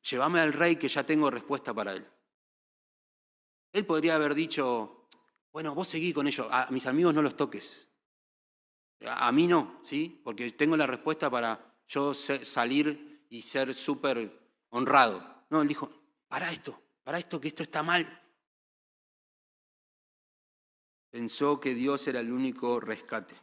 [0.10, 2.08] Llévame al rey que ya tengo respuesta para él.
[3.72, 5.10] Él podría haber dicho,
[5.52, 7.90] bueno, vos seguí con ellos, a mis amigos no los toques.
[9.06, 10.22] A mí no, ¿sí?
[10.24, 15.46] Porque tengo la respuesta para yo salir y ser súper honrado.
[15.50, 15.90] No, él dijo,
[16.28, 18.23] para esto, para esto, que esto está mal,
[21.14, 23.36] pensó que Dios era el único rescate.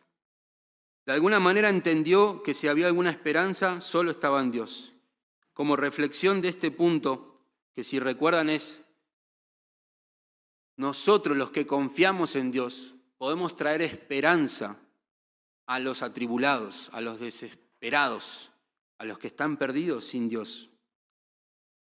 [1.07, 4.93] De alguna manera entendió que si había alguna esperanza, solo estaba en Dios.
[5.53, 8.85] Como reflexión de este punto, que si recuerdan es,
[10.79, 14.77] nosotros los que confiamos en Dios, podemos traer esperanza
[15.67, 18.51] a los atribulados, a los desesperados,
[18.99, 20.71] a los que están perdidos sin Dios.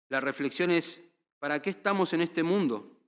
[0.09, 1.01] La reflexión es,
[1.39, 2.98] ¿para qué estamos en este mundo?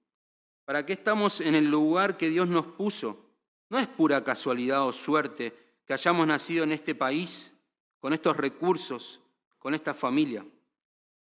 [0.65, 3.17] ¿Para qué estamos en el lugar que Dios nos puso?
[3.69, 5.53] No es pura casualidad o suerte
[5.85, 7.51] que hayamos nacido en este país,
[7.99, 9.19] con estos recursos,
[9.59, 10.45] con esta familia.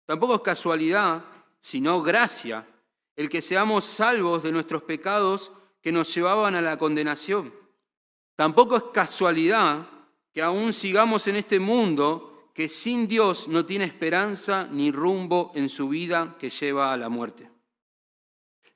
[0.07, 1.25] Tampoco es casualidad,
[1.61, 2.67] sino gracia,
[3.17, 7.55] el que seamos salvos de nuestros pecados que nos llevaban a la condenación.
[8.37, 9.89] Tampoco es casualidad
[10.33, 15.69] que aún sigamos en este mundo que sin Dios no tiene esperanza ni rumbo en
[15.69, 17.54] su vida que lleva a la muerte.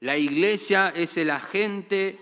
[0.01, 2.21] La iglesia es el agente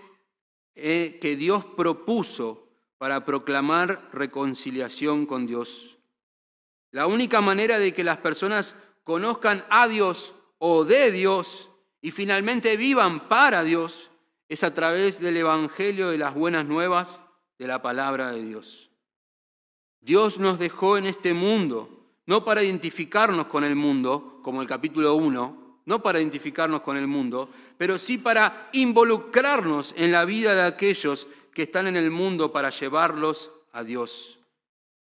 [0.75, 2.67] eh, que Dios propuso
[2.97, 5.97] para proclamar reconciliación con Dios.
[6.91, 11.69] La única manera de que las personas conozcan a Dios o de Dios
[12.01, 14.09] y finalmente vivan para Dios
[14.49, 17.21] es a través del Evangelio de las buenas nuevas
[17.59, 18.89] de la palabra de Dios.
[19.99, 21.89] Dios nos dejó en este mundo,
[22.25, 27.07] no para identificarnos con el mundo, como el capítulo 1, no para identificarnos con el
[27.07, 32.51] mundo, pero sí para involucrarnos en la vida de aquellos que están en el mundo
[32.51, 34.37] para llevarlos a Dios,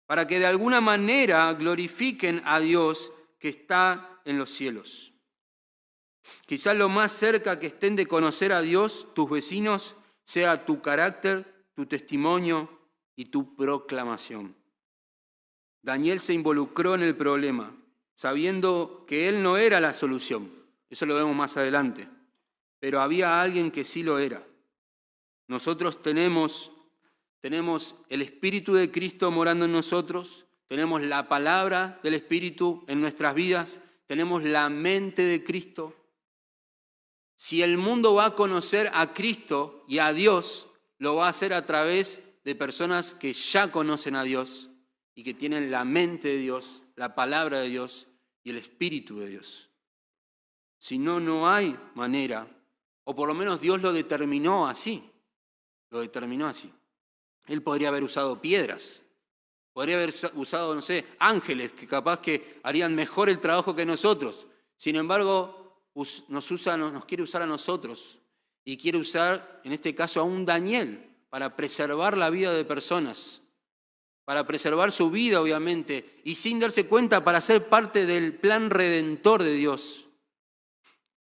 [0.05, 5.11] para que de alguna manera glorifiquen a Dios que está en los cielos.
[6.45, 11.65] Quizás lo más cerca que estén de conocer a Dios, tus vecinos, sea tu carácter,
[11.75, 12.69] tu testimonio
[13.17, 14.55] y tu proclamación.
[15.81, 17.75] Daniel se involucró en el problema,
[18.15, 20.58] sabiendo que él no era la solución
[20.89, 22.07] eso lo vemos más adelante.
[22.79, 24.45] Pero había alguien que sí lo era.
[25.47, 26.71] Nosotros tenemos,
[27.41, 33.33] tenemos el Espíritu de Cristo morando en nosotros, tenemos la palabra del Espíritu en nuestras
[33.33, 35.95] vidas, tenemos la mente de Cristo.
[37.35, 40.67] Si el mundo va a conocer a Cristo y a Dios,
[40.97, 44.69] lo va a hacer a través de personas que ya conocen a Dios
[45.15, 48.07] y que tienen la mente de Dios, la palabra de Dios
[48.43, 49.68] y el Espíritu de Dios.
[50.79, 52.47] Si no, no hay manera.
[53.03, 55.03] O por lo menos Dios lo determinó así.
[55.89, 56.71] Lo determinó así.
[57.47, 59.03] Él podría haber usado piedras.
[59.73, 64.47] Podría haber usado, no sé, ángeles que capaz que harían mejor el trabajo que nosotros.
[64.77, 65.83] Sin embargo,
[66.27, 68.17] nos, usa, nos quiere usar a nosotros.
[68.65, 73.41] y quiere usar, en este caso, a un Daniel para preservar la vida de personas,
[74.25, 79.41] para preservar su vida, obviamente, y sin darse cuenta, para ser parte del plan redentor
[79.41, 80.08] de Dios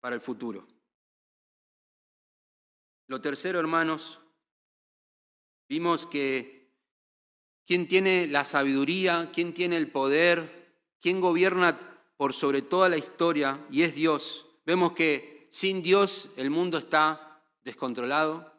[0.01, 0.66] para el futuro.
[3.07, 4.20] Lo tercero, hermanos,
[5.68, 6.72] vimos que
[7.66, 11.78] quién tiene la sabiduría, quién tiene el poder, quién gobierna
[12.16, 14.46] por sobre toda la historia, y es Dios.
[14.64, 18.55] Vemos que sin Dios el mundo está descontrolado.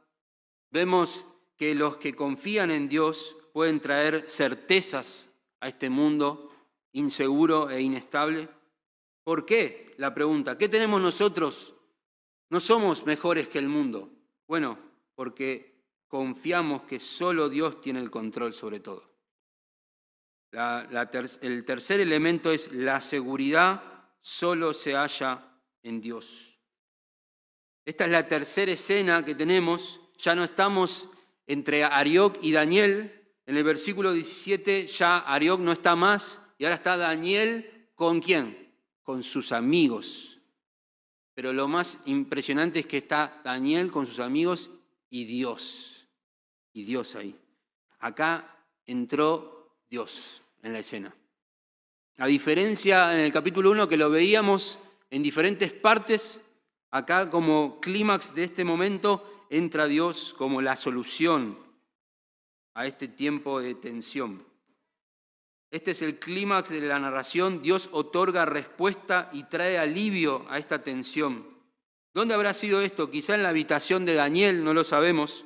[0.70, 1.26] Vemos
[1.58, 5.30] que los que confían en Dios pueden traer certezas
[5.60, 6.52] a este mundo
[6.92, 8.50] inseguro e inestable.
[9.24, 9.94] ¿Por qué?
[9.98, 11.76] La pregunta, ¿qué tenemos nosotros?
[12.50, 14.12] No somos mejores que el mundo.
[14.48, 14.78] Bueno,
[15.16, 19.10] porque confiamos que solo Dios tiene el control sobre todo.
[20.52, 23.84] el tercer elemento es la seguridad
[24.22, 25.48] solo se halla
[25.84, 26.60] en Dios.
[27.86, 30.00] Esta es la tercera escena que tenemos.
[30.18, 31.10] Ya no estamos
[31.48, 33.34] entre Arioc y Daniel.
[33.46, 38.71] En el versículo 17 ya Arioc no está más y ahora está Daniel con quién?
[39.04, 40.40] Con sus amigos.
[41.34, 44.70] Pero lo más impresionante es que está Daniel con sus amigos
[45.10, 46.08] y Dios.
[46.74, 47.36] Y Dios ahí.
[48.00, 51.14] Acá entró Dios en la escena.
[52.18, 54.78] A diferencia en el capítulo 1 que lo veíamos
[55.10, 56.40] en diferentes partes,
[56.92, 61.58] acá como clímax de este momento entra Dios como la solución
[62.74, 64.46] a este tiempo de tensión.
[65.72, 67.62] Este es el clímax de la narración.
[67.62, 71.48] Dios otorga respuesta y trae alivio a esta tensión.
[72.14, 73.10] ¿Dónde habrá sido esto?
[73.10, 75.46] Quizá en la habitación de Daniel, no lo sabemos.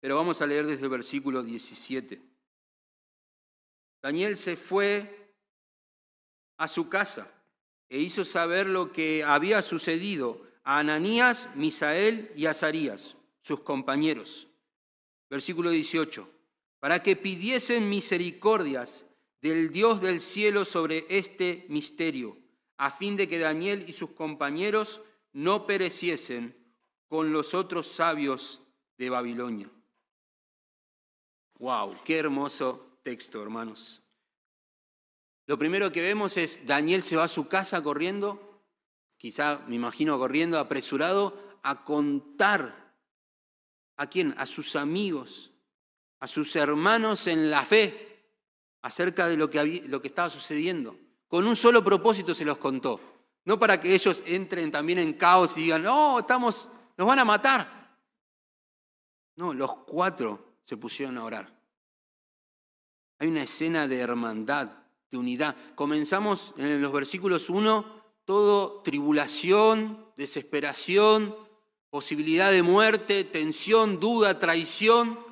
[0.00, 2.20] Pero vamos a leer desde el versículo 17.
[4.02, 5.32] Daniel se fue
[6.58, 7.32] a su casa
[7.88, 14.48] e hizo saber lo que había sucedido a Ananías, Misael y Azarías, sus compañeros.
[15.30, 16.33] Versículo 18
[16.84, 19.06] para que pidiesen misericordias
[19.40, 22.36] del Dios del cielo sobre este misterio,
[22.76, 25.00] a fin de que Daniel y sus compañeros
[25.32, 26.54] no pereciesen
[27.08, 28.60] con los otros sabios
[28.98, 29.70] de Babilonia.
[31.58, 31.96] ¡Wow!
[32.04, 34.02] ¡Qué hermoso texto, hermanos!
[35.46, 38.62] Lo primero que vemos es Daniel se va a su casa corriendo,
[39.16, 42.94] quizá me imagino corriendo apresurado, a contar
[43.96, 45.53] a quién, a sus amigos,
[46.24, 48.30] a sus hermanos en la fe
[48.80, 50.96] acerca de lo que, lo que estaba sucediendo.
[51.28, 52.98] Con un solo propósito se los contó.
[53.44, 57.26] No para que ellos entren también en caos y digan, no, estamos, nos van a
[57.26, 57.98] matar.
[59.36, 61.54] No, los cuatro se pusieron a orar.
[63.18, 64.70] Hay una escena de hermandad,
[65.10, 65.54] de unidad.
[65.74, 71.36] Comenzamos en los versículos 1, todo tribulación, desesperación,
[71.90, 75.23] posibilidad de muerte, tensión, duda, traición.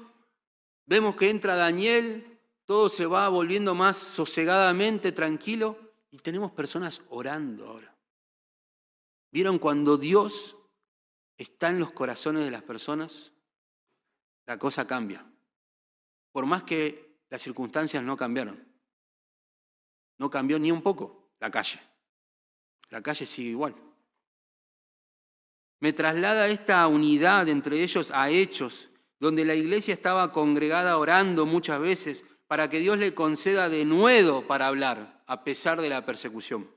[0.86, 5.78] Vemos que entra Daniel, todo se va volviendo más sosegadamente tranquilo
[6.10, 7.94] y tenemos personas orando ahora.
[9.30, 10.56] ¿Vieron cuando Dios
[11.38, 13.32] está en los corazones de las personas?
[14.46, 15.24] La cosa cambia.
[16.32, 18.62] Por más que las circunstancias no cambiaron.
[20.18, 21.80] No cambió ni un poco la calle.
[22.90, 23.74] La calle sigue igual.
[25.80, 28.88] Me traslada esta unidad entre ellos a hechos
[29.22, 34.48] donde la iglesia estaba congregada orando muchas veces para que Dios le conceda de nuevo
[34.48, 36.68] para hablar, a pesar de la persecución.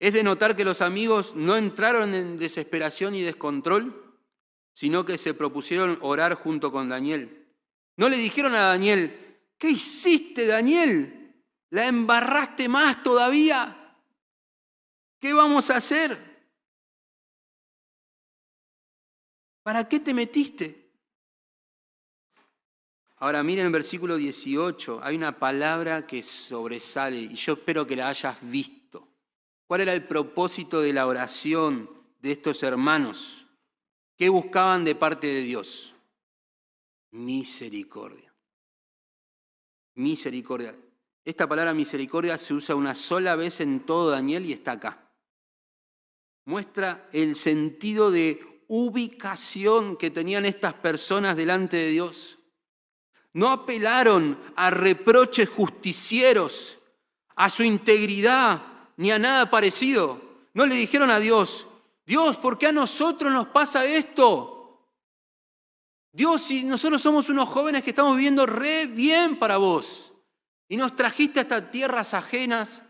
[0.00, 4.18] Es de notar que los amigos no entraron en desesperación y descontrol,
[4.72, 7.54] sino que se propusieron orar junto con Daniel.
[7.96, 11.36] No le dijeron a Daniel, ¿qué hiciste Daniel?
[11.70, 13.96] ¿La embarraste más todavía?
[15.20, 16.18] ¿Qué vamos a hacer?
[19.62, 20.81] ¿Para qué te metiste?
[23.22, 28.08] Ahora miren el versículo 18, hay una palabra que sobresale y yo espero que la
[28.08, 29.06] hayas visto.
[29.64, 33.46] ¿Cuál era el propósito de la oración de estos hermanos?
[34.16, 35.94] ¿Qué buscaban de parte de Dios?
[37.12, 38.34] Misericordia.
[39.94, 40.74] Misericordia.
[41.24, 45.12] Esta palabra misericordia se usa una sola vez en todo Daniel y está acá.
[46.44, 52.40] Muestra el sentido de ubicación que tenían estas personas delante de Dios.
[53.32, 56.78] No apelaron a reproches justicieros,
[57.34, 58.62] a su integridad,
[58.96, 60.20] ni a nada parecido.
[60.54, 61.66] No le dijeron a Dios,
[62.04, 64.88] Dios, ¿por qué a nosotros nos pasa esto?
[66.12, 70.12] Dios, si nosotros somos unos jóvenes que estamos viviendo re bien para vos
[70.68, 72.82] y nos trajiste hasta tierras ajenas,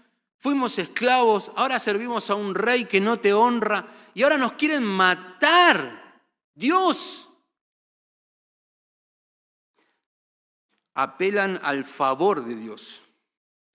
[0.43, 4.83] Fuimos esclavos, ahora servimos a un rey que no te honra y ahora nos quieren
[4.83, 6.21] matar.
[6.53, 7.29] Dios.
[10.95, 13.01] Apelan al favor de Dios,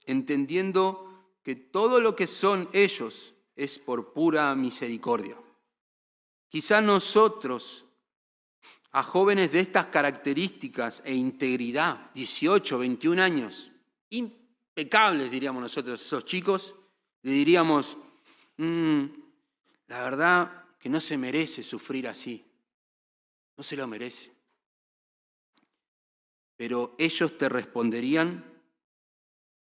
[0.06, 1.08] entendiendo
[1.44, 5.38] que todo lo que son ellos es por pura misericordia.
[6.50, 7.86] Quizá nosotros,
[8.92, 13.72] a jóvenes de estas características e integridad, 18, 21 años,
[14.10, 16.76] impecables diríamos nosotros, esos chicos,
[17.24, 17.98] le diríamos,
[18.58, 19.06] mm,
[19.88, 22.46] la verdad que no se merece sufrir así,
[23.58, 24.37] no se lo merece.
[26.58, 28.44] Pero ellos te responderían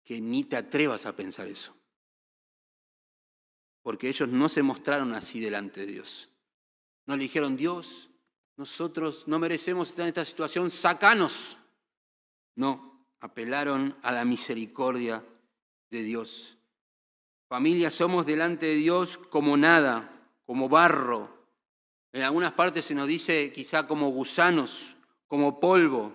[0.04, 1.80] que ni te atrevas a pensar eso
[3.90, 6.30] porque ellos no se mostraron así delante de Dios.
[7.08, 8.10] No le dijeron, Dios,
[8.56, 11.58] nosotros no merecemos estar en esta situación, sacanos.
[12.56, 15.26] No, apelaron a la misericordia
[15.90, 16.58] de Dios.
[17.48, 21.48] Familia, somos delante de Dios como nada, como barro.
[22.12, 24.96] En algunas partes se nos dice quizá como gusanos,
[25.28, 26.14] como polvo.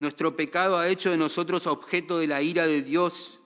[0.00, 3.40] Nuestro pecado ha hecho de nosotros objeto de la ira de Dios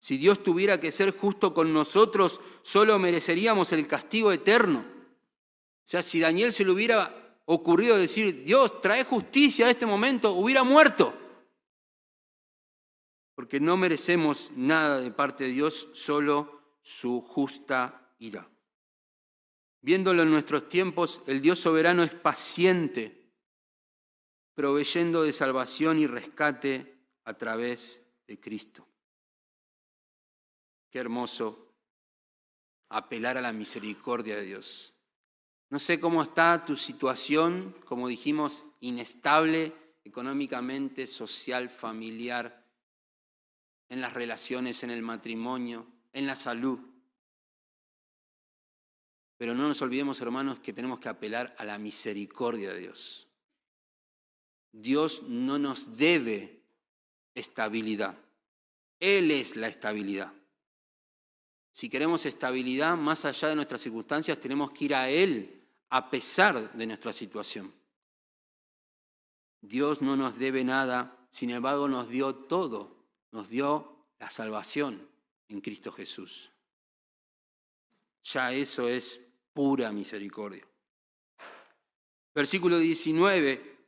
[0.00, 4.78] si Dios tuviera que ser justo con nosotros, solo mereceríamos el castigo eterno.
[4.80, 10.32] O sea, si Daniel se le hubiera ocurrido decir, Dios, trae justicia a este momento,
[10.32, 11.12] hubiera muerto.
[13.34, 18.48] Porque no merecemos nada de parte de Dios, solo su justa ira.
[19.82, 23.19] Viéndolo en nuestros tiempos, el Dios soberano es paciente,
[24.60, 26.94] proveyendo de salvación y rescate
[27.24, 28.86] a través de Cristo.
[30.90, 31.72] Qué hermoso
[32.90, 34.92] apelar a la misericordia de Dios.
[35.70, 39.72] No sé cómo está tu situación, como dijimos, inestable
[40.04, 42.62] económicamente, social, familiar,
[43.88, 46.80] en las relaciones, en el matrimonio, en la salud.
[49.38, 53.29] Pero no nos olvidemos, hermanos, que tenemos que apelar a la misericordia de Dios.
[54.72, 56.60] Dios no nos debe
[57.34, 58.16] estabilidad.
[58.98, 60.32] Él es la estabilidad.
[61.72, 66.72] Si queremos estabilidad más allá de nuestras circunstancias, tenemos que ir a Él a pesar
[66.72, 67.72] de nuestra situación.
[69.60, 72.96] Dios no nos debe nada, sin embargo nos dio todo,
[73.30, 75.06] nos dio la salvación
[75.48, 76.50] en Cristo Jesús.
[78.24, 79.20] Ya eso es
[79.52, 80.66] pura misericordia.
[82.34, 83.79] Versículo 19,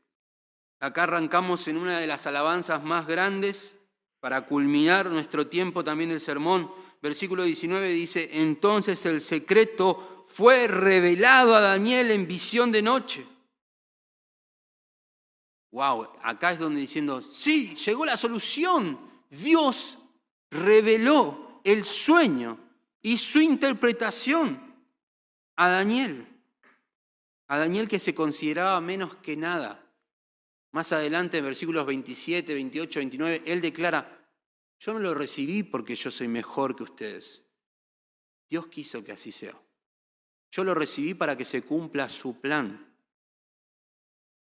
[0.83, 3.77] acá arrancamos en una de las alabanzas más grandes
[4.21, 6.71] para culminar nuestro tiempo también el sermón
[7.03, 13.27] versículo 19 dice, entonces el secreto fue revelado a Daniel en visión de noche.
[15.73, 18.99] Wow, acá es donde diciendo, sí, llegó la solución.
[19.31, 19.99] Dios
[20.51, 22.59] reveló el sueño
[23.01, 24.75] y su interpretación
[25.57, 26.29] a Daniel.
[27.49, 29.83] A Daniel que se consideraba menos que nada.
[30.73, 34.19] Más adelante, en versículos 27, 28, 29, él declara,
[34.79, 37.43] yo no lo recibí porque yo soy mejor que ustedes.
[38.49, 39.55] Dios quiso que así sea.
[40.51, 42.93] Yo lo recibí para que se cumpla su plan.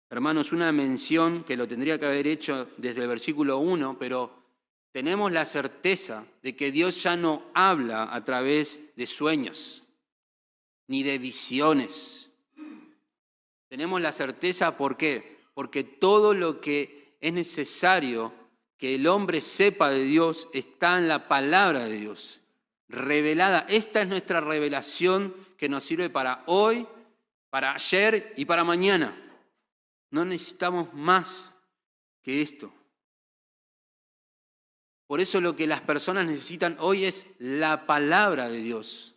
[0.09, 4.43] Hermanos, una mención que lo tendría que haber hecho desde el versículo 1, pero
[4.91, 9.83] tenemos la certeza de que Dios ya no habla a través de sueños
[10.87, 12.29] ni de visiones.
[13.67, 15.32] Tenemos la certeza, ¿por qué?
[15.53, 18.33] Porque todo lo que es necesario
[18.77, 22.41] que el hombre sepa de Dios está en la palabra de Dios,
[22.89, 23.65] revelada.
[23.69, 26.85] Esta es nuestra revelación que nos sirve para hoy,
[27.49, 29.17] para ayer y para mañana.
[30.09, 31.51] No necesitamos más
[32.21, 32.73] que esto.
[35.07, 39.15] Por eso lo que las personas necesitan hoy es la palabra de Dios.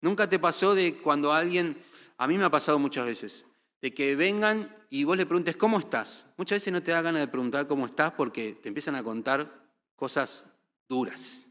[0.00, 1.76] Nunca te pasó de cuando alguien,
[2.16, 3.44] a mí me ha pasado muchas veces,
[3.80, 6.26] de que vengan y vos le preguntes, ¿cómo estás?
[6.36, 9.50] Muchas veces no te da ganas de preguntar cómo estás porque te empiezan a contar
[9.96, 10.46] cosas
[10.88, 11.46] duras.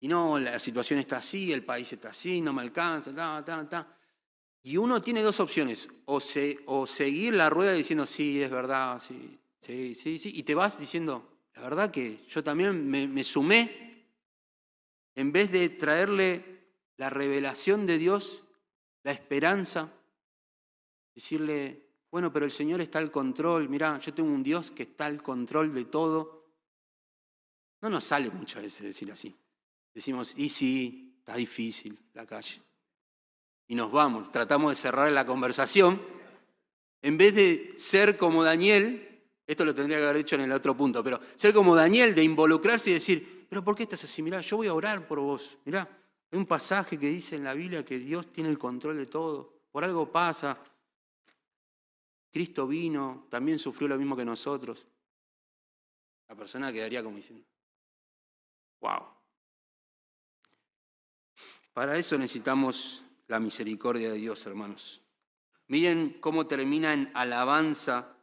[0.00, 3.68] Y no, la situación está así, el país está así, no me alcanza, ta, ta,
[3.68, 3.98] ta.
[4.62, 6.20] Y uno tiene dos opciones, o,
[6.86, 11.62] seguir la rueda diciendo, sí, es verdad, sí, sí, sí, y te vas diciendo, la
[11.62, 14.06] verdad que yo también me sumé,
[15.14, 16.52] en vez de traerle
[16.96, 18.44] la revelación de Dios,
[19.02, 19.90] la esperanza,
[21.14, 25.06] Decirle, bueno, pero el Señor está al control, mirá, yo tengo un Dios que está
[25.06, 26.44] al control de todo.
[27.80, 29.34] No nos sale muchas veces decir así.
[29.94, 32.60] Decimos, y sí, está difícil la calle.
[33.68, 36.00] Y nos vamos, tratamos de cerrar la conversación.
[37.00, 40.76] En vez de ser como Daniel, esto lo tendría que haber hecho en el otro
[40.76, 44.22] punto, pero ser como Daniel, de involucrarse y decir, pero ¿por qué estás así?
[44.22, 45.58] Mirá, yo voy a orar por vos.
[45.64, 45.88] Mirá,
[46.30, 49.52] hay un pasaje que dice en la Biblia que Dios tiene el control de todo.
[49.70, 50.58] Por algo pasa.
[52.32, 54.86] Cristo vino, también sufrió lo mismo que nosotros.
[56.28, 57.44] La persona quedaría como diciendo,
[58.80, 59.04] wow.
[61.74, 65.02] Para eso necesitamos la misericordia de Dios, hermanos.
[65.68, 68.16] Miren cómo termina en alabanza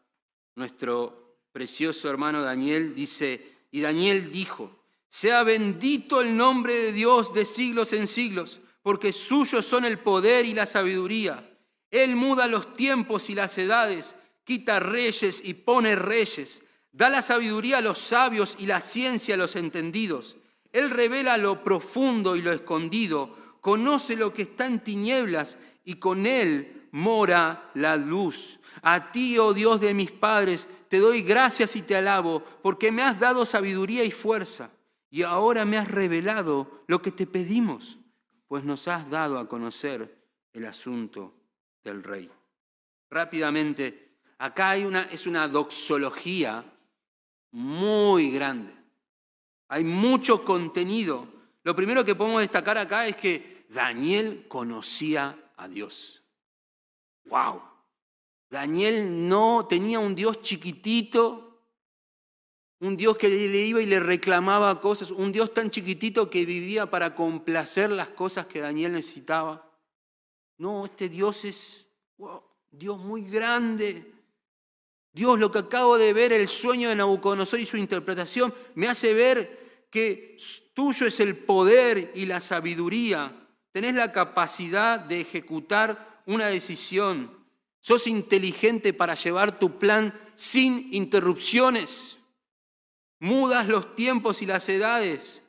[0.56, 2.94] nuestro precioso hermano Daniel.
[2.96, 4.72] Dice, y Daniel dijo,
[5.08, 10.46] sea bendito el nombre de Dios de siglos en siglos, porque suyos son el poder
[10.46, 11.49] y la sabiduría.
[11.92, 16.62] Él muda los tiempos y las edades, quita reyes y pone reyes,
[16.92, 20.38] da la sabiduría a los sabios y la ciencia a los entendidos.
[20.72, 26.28] Él revela lo profundo y lo escondido, conoce lo que está en tinieblas y con
[26.28, 28.60] él mora la luz.
[28.82, 33.02] A ti, oh Dios de mis padres, te doy gracias y te alabo, porque me
[33.02, 34.72] has dado sabiduría y fuerza,
[35.10, 37.98] y ahora me has revelado lo que te pedimos,
[38.48, 40.18] pues nos has dado a conocer
[40.54, 41.39] el asunto
[41.84, 42.30] del rey.
[43.10, 46.64] Rápidamente, acá hay una, es una doxología
[47.52, 48.74] muy grande.
[49.70, 51.28] Hay mucho contenido.
[51.64, 56.24] Lo primero que podemos destacar acá es que Daniel conocía a Dios.
[57.26, 57.62] ¡Wow!
[58.50, 61.62] Daniel no tenía un Dios chiquitito,
[62.80, 66.90] un Dios que le iba y le reclamaba cosas, un Dios tan chiquitito que vivía
[66.90, 69.69] para complacer las cosas que Daniel necesitaba.
[70.60, 71.88] No, este Dios es
[72.70, 74.14] Dios muy grande.
[75.12, 79.16] Dios, lo que acabo de ver, el sueño de Nabucodonosor y su interpretación, me hace
[79.16, 80.38] ver que
[80.76, 83.48] tuyo es el poder y la sabiduría.
[83.72, 87.40] Tenés la capacidad de ejecutar una decisión
[87.82, 92.18] Sos inteligente para llevar tu plan sin interrupciones.
[93.20, 95.42] Mudas los tiempos y las edades.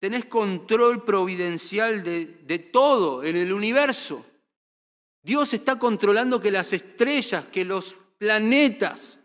[0.00, 4.24] Tenés control providencial de, todo en el universo.
[5.22, 9.20] Dios está controlando que las estrellas, que los planetas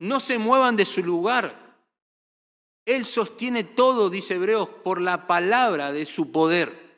[0.00, 1.78] no se muevan de su lugar.
[2.84, 6.88] Él sostiene todo, dice Hebreos, por la palabra de su poder.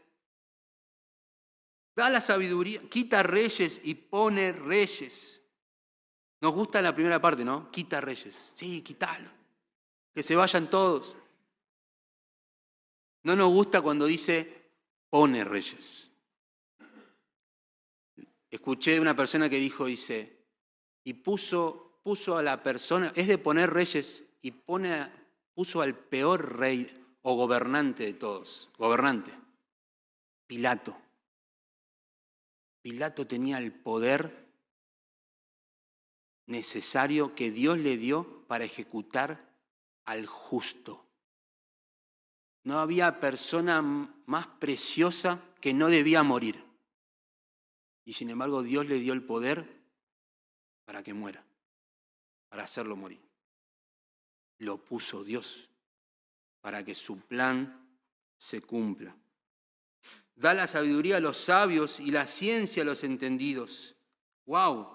[1.94, 5.42] Da la sabiduría, quita reyes y pone reyes.
[6.40, 7.70] Nos gusta la primera parte, ¿no?
[7.70, 8.52] Quita reyes.
[8.54, 9.28] Sí, quítalo.
[10.14, 11.14] Que se vayan todos.
[13.22, 14.60] No nos gusta cuando dice
[15.10, 16.10] pone reyes.
[18.50, 20.44] Escuché una persona que dijo, dice,
[21.04, 25.08] y puso, puso a la persona, es de poner reyes, y pone,
[25.54, 26.90] puso al peor rey
[27.22, 29.32] o gobernante de todos, gobernante,
[30.46, 30.96] Pilato.
[32.82, 34.48] Pilato tenía el poder
[36.46, 39.54] necesario que Dios le dio para ejecutar
[40.04, 41.06] al justo.
[42.64, 46.64] No había persona más preciosa que no debía morir.
[48.04, 49.80] Y sin embargo Dios le dio el poder
[50.84, 51.44] para que muera,
[52.48, 53.20] para hacerlo morir.
[54.58, 55.68] Lo puso Dios
[56.60, 57.88] para que su plan
[58.36, 59.16] se cumpla
[60.40, 63.94] da la sabiduría a los sabios y la ciencia a los entendidos.
[64.46, 64.88] ¡Wow!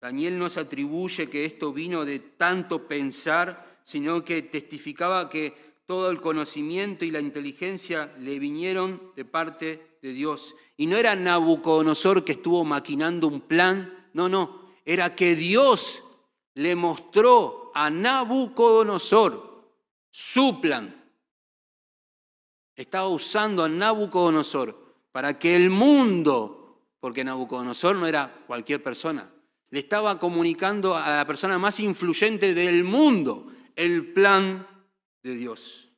[0.00, 6.10] Daniel no se atribuye que esto vino de tanto pensar, sino que testificaba que todo
[6.10, 10.54] el conocimiento y la inteligencia le vinieron de parte de Dios.
[10.76, 16.04] Y no era Nabucodonosor que estuvo maquinando un plan, no, no, era que Dios
[16.52, 19.64] le mostró a Nabucodonosor
[20.10, 20.94] su plan
[22.76, 24.76] estaba usando a Nabucodonosor
[25.10, 29.30] para que el mundo, porque Nabucodonosor no era cualquier persona,
[29.70, 34.66] le estaba comunicando a la persona más influyente del mundo el plan
[35.28, 35.90] de Dios.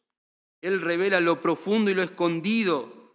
[0.61, 3.15] Él revela lo profundo y lo escondido,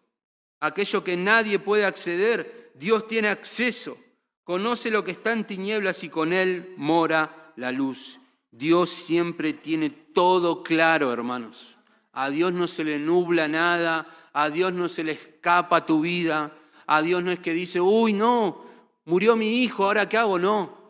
[0.59, 3.97] aquello que nadie puede acceder, Dios tiene acceso,
[4.43, 8.19] conoce lo que está en tinieblas y con él mora la luz.
[8.49, 11.75] Dios siempre tiene todo claro, hermanos.
[12.13, 16.57] A Dios no se le nubla nada, a Dios no se le escapa tu vida,
[16.87, 18.63] a Dios no es que dice, uy, no,
[19.03, 20.84] murió mi hijo, ahora qué hago, no.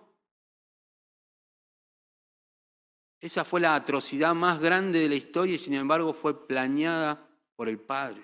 [3.26, 7.67] Esa fue la atrocidad más grande de la historia y sin embargo fue planeada por
[7.67, 8.23] el Padre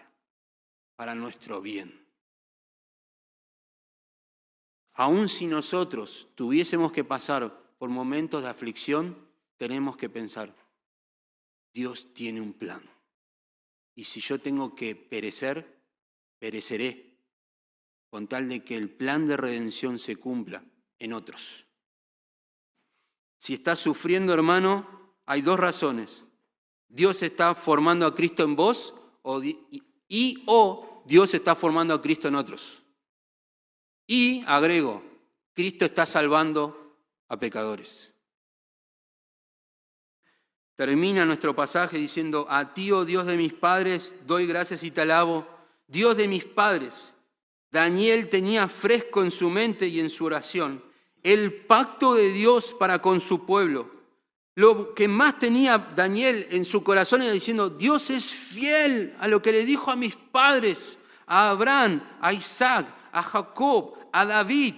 [0.95, 2.05] para nuestro bien.
[4.93, 9.17] Aun si nosotros tuviésemos que pasar por momentos de aflicción,
[9.57, 10.53] tenemos que pensar,
[11.73, 12.87] Dios tiene un plan.
[13.95, 15.81] Y si yo tengo que perecer,
[16.37, 17.17] pereceré,
[18.11, 20.63] con tal de que el plan de redención se cumpla
[20.99, 21.65] en otros.
[23.41, 24.85] Si estás sufriendo, hermano,
[25.25, 26.23] hay dos razones.
[26.87, 32.27] Dios está formando a Cristo en vos o, y o Dios está formando a Cristo
[32.27, 32.83] en otros.
[34.05, 35.01] Y agrego,
[35.55, 38.13] Cristo está salvando a pecadores.
[40.75, 45.01] Termina nuestro pasaje diciendo, a ti, oh Dios de mis padres, doy gracias y te
[45.01, 45.47] alabo.
[45.87, 47.11] Dios de mis padres.
[47.71, 50.90] Daniel tenía fresco en su mente y en su oración
[51.23, 53.89] el pacto de Dios para con su pueblo.
[54.55, 59.41] Lo que más tenía Daniel en su corazón era diciendo, Dios es fiel a lo
[59.41, 64.75] que le dijo a mis padres, a Abraham, a Isaac, a Jacob, a David.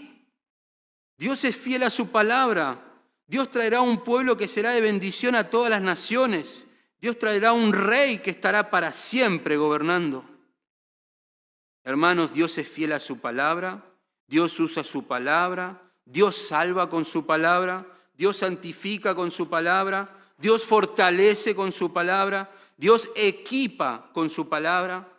[1.18, 2.84] Dios es fiel a su palabra.
[3.26, 6.68] Dios traerá un pueblo que será de bendición a todas las naciones.
[7.02, 10.24] Dios traerá un rey que estará para siempre gobernando.
[11.84, 13.84] Hermanos, Dios es fiel a su palabra.
[14.28, 15.93] Dios usa su palabra.
[16.06, 17.86] Dios salva con su palabra.
[18.16, 20.10] Dios santifica con su palabra.
[20.38, 22.52] Dios fortalece con su palabra.
[22.78, 25.10] Dios equipa con su palabra.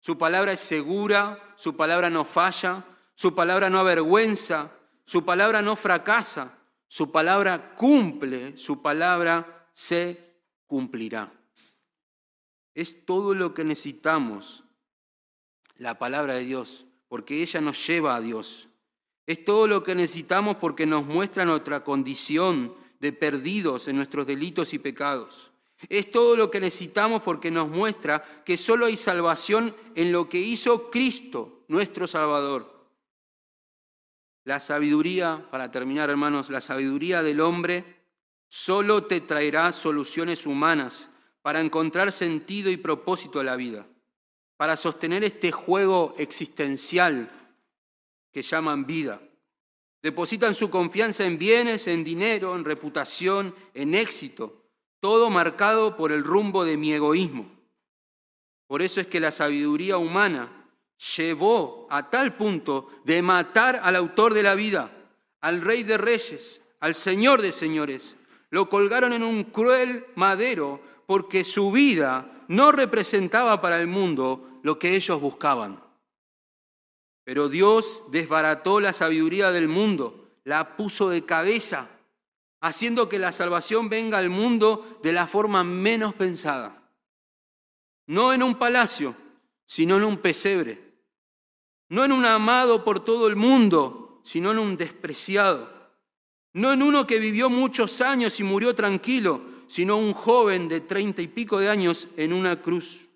[0.00, 4.70] Su palabra es segura, su palabra no falla, su palabra no avergüenza,
[5.04, 6.56] su palabra no fracasa,
[6.88, 11.30] su palabra cumple, su palabra se cumplirá.
[12.74, 14.64] Es todo lo que necesitamos,
[15.76, 18.69] la palabra de Dios, porque ella nos lleva a Dios.
[19.30, 24.74] Es todo lo que necesitamos porque nos muestra nuestra condición de perdidos en nuestros delitos
[24.74, 25.52] y pecados.
[25.88, 30.40] Es todo lo que necesitamos porque nos muestra que solo hay salvación en lo que
[30.40, 32.88] hizo Cristo, nuestro Salvador.
[34.42, 37.84] La sabiduría, para terminar hermanos, la sabiduría del hombre
[38.48, 41.08] solo te traerá soluciones humanas
[41.40, 43.86] para encontrar sentido y propósito a la vida,
[44.56, 47.30] para sostener este juego existencial
[48.32, 49.20] que llaman vida.
[50.02, 54.64] Depositan su confianza en bienes, en dinero, en reputación, en éxito,
[55.00, 57.50] todo marcado por el rumbo de mi egoísmo.
[58.66, 60.68] Por eso es que la sabiduría humana
[61.16, 64.90] llevó a tal punto de matar al autor de la vida,
[65.40, 68.16] al rey de reyes, al señor de señores.
[68.50, 74.78] Lo colgaron en un cruel madero porque su vida no representaba para el mundo lo
[74.78, 75.82] que ellos buscaban.
[77.30, 81.86] Pero Dios desbarató la sabiduría del mundo, la puso de cabeza,
[82.60, 86.82] haciendo que la salvación venga al mundo de la forma menos pensada.
[88.08, 89.14] No en un palacio,
[89.64, 90.90] sino en un pesebre
[91.90, 95.68] no en un amado por todo el mundo, sino en un despreciado.
[96.52, 101.20] No en uno que vivió muchos años y murió tranquilo, sino un joven de treinta
[101.20, 103.09] y pico de años en una cruz.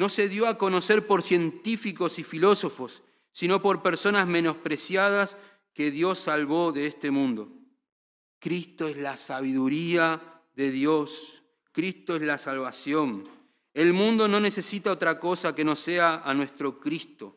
[0.00, 5.36] No se dio a conocer por científicos y filósofos, sino por personas menospreciadas
[5.74, 7.52] que Dios salvó de este mundo.
[8.38, 11.42] Cristo es la sabiduría de Dios.
[11.72, 13.28] Cristo es la salvación.
[13.74, 17.36] El mundo no necesita otra cosa que no sea a nuestro Cristo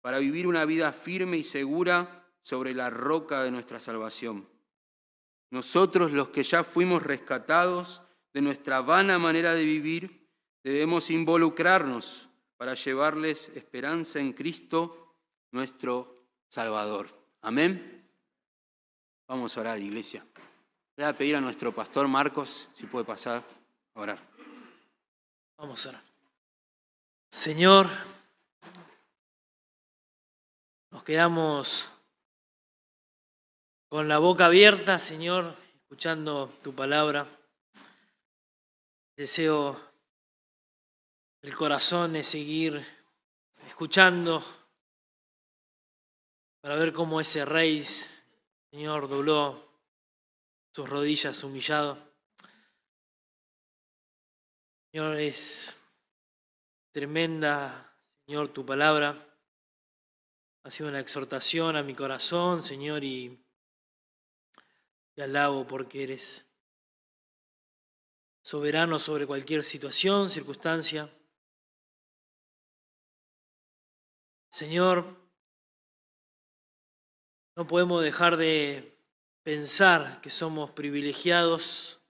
[0.00, 4.48] para vivir una vida firme y segura sobre la roca de nuestra salvación.
[5.50, 8.02] Nosotros los que ya fuimos rescatados
[8.34, 10.21] de nuestra vana manera de vivir,
[10.62, 15.16] debemos involucrarnos para llevarles esperanza en Cristo,
[15.50, 17.08] nuestro Salvador.
[17.40, 18.06] Amén.
[19.26, 20.24] Vamos a orar, iglesia.
[20.96, 23.42] Voy a pedir a nuestro pastor Marcos si puede pasar
[23.94, 24.18] a orar.
[25.56, 26.02] Vamos a orar.
[27.30, 27.88] Señor,
[30.90, 31.88] nos quedamos
[33.88, 37.26] con la boca abierta, Señor, escuchando tu palabra.
[39.16, 39.91] Deseo
[41.42, 42.86] el corazón de seguir
[43.66, 44.44] escuchando
[46.60, 47.84] para ver cómo ese rey,
[48.70, 49.68] Señor, dobló
[50.72, 51.98] sus rodillas humillado.
[54.92, 55.76] Señor, es
[56.92, 57.92] tremenda,
[58.24, 59.28] Señor, tu palabra.
[60.62, 63.44] Ha sido una exhortación a mi corazón, Señor, y
[65.14, 66.46] te alabo porque eres
[68.44, 71.10] soberano sobre cualquier situación, circunstancia.
[74.52, 75.16] Señor,
[77.56, 78.98] no podemos dejar de
[79.42, 82.02] pensar que somos privilegiados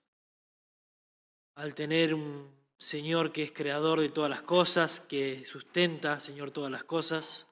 [1.54, 6.72] al tener un Señor que es creador de todas las cosas, que sustenta, Señor, todas
[6.72, 7.46] las cosas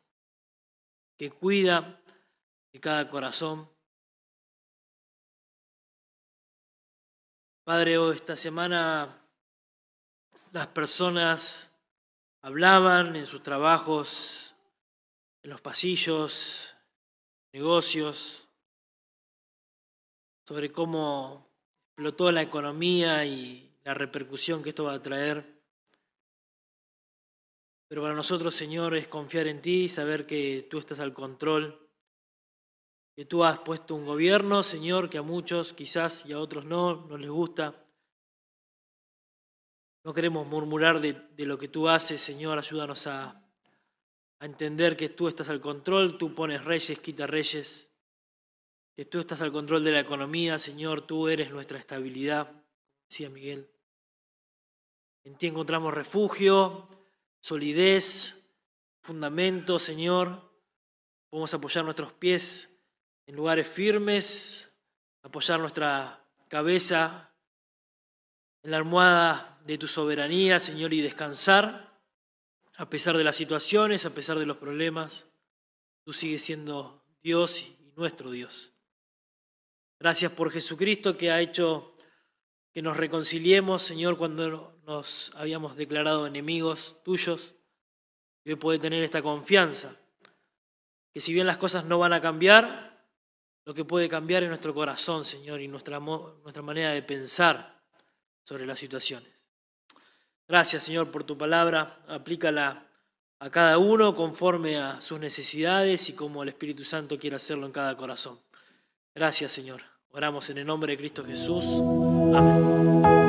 [1.16, 2.02] que cuida
[2.72, 3.70] de cada corazón.
[7.62, 9.24] Padre, hoy esta semana
[10.50, 11.70] las personas
[12.42, 14.49] hablaban en sus trabajos,
[15.42, 16.76] en los pasillos,
[17.52, 18.48] negocios,
[20.46, 21.48] sobre cómo
[21.88, 25.60] explotó la economía y la repercusión que esto va a traer.
[27.88, 31.88] Pero para nosotros, Señor, es confiar en ti y saber que tú estás al control,
[33.16, 37.06] que tú has puesto un gobierno, Señor, que a muchos quizás y a otros no,
[37.06, 37.84] no les gusta.
[40.04, 43.39] No queremos murmurar de, de lo que tú haces, Señor, ayúdanos a,
[44.40, 47.90] a entender que tú estás al control, tú pones reyes, quita reyes,
[48.96, 52.50] que tú estás al control de la economía, Señor, tú eres nuestra estabilidad,
[53.08, 53.70] decía Miguel.
[55.24, 56.88] En ti encontramos refugio,
[57.40, 58.50] solidez,
[59.02, 60.50] fundamento, Señor.
[61.28, 62.74] Podemos apoyar nuestros pies
[63.26, 64.72] en lugares firmes,
[65.22, 67.30] apoyar nuestra cabeza
[68.62, 71.89] en la almohada de tu soberanía, Señor, y descansar
[72.80, 75.26] a pesar de las situaciones, a pesar de los problemas,
[76.02, 78.72] tú sigues siendo Dios y nuestro Dios.
[79.98, 81.92] Gracias por Jesucristo que ha hecho
[82.72, 87.54] que nos reconciliemos, Señor, cuando nos habíamos declarado enemigos tuyos.
[88.44, 89.94] Y hoy puede tener esta confianza,
[91.12, 93.06] que si bien las cosas no van a cambiar,
[93.66, 97.78] lo que puede cambiar es nuestro corazón, Señor, y nuestra, nuestra manera de pensar
[98.42, 99.39] sobre las situaciones.
[100.50, 102.00] Gracias, Señor, por tu palabra.
[102.08, 102.82] Aplícala
[103.38, 107.72] a cada uno conforme a sus necesidades y como el Espíritu Santo quiere hacerlo en
[107.72, 108.40] cada corazón.
[109.14, 109.82] Gracias, Señor.
[110.10, 111.64] Oramos en el nombre de Cristo Jesús.
[112.34, 113.19] Amén.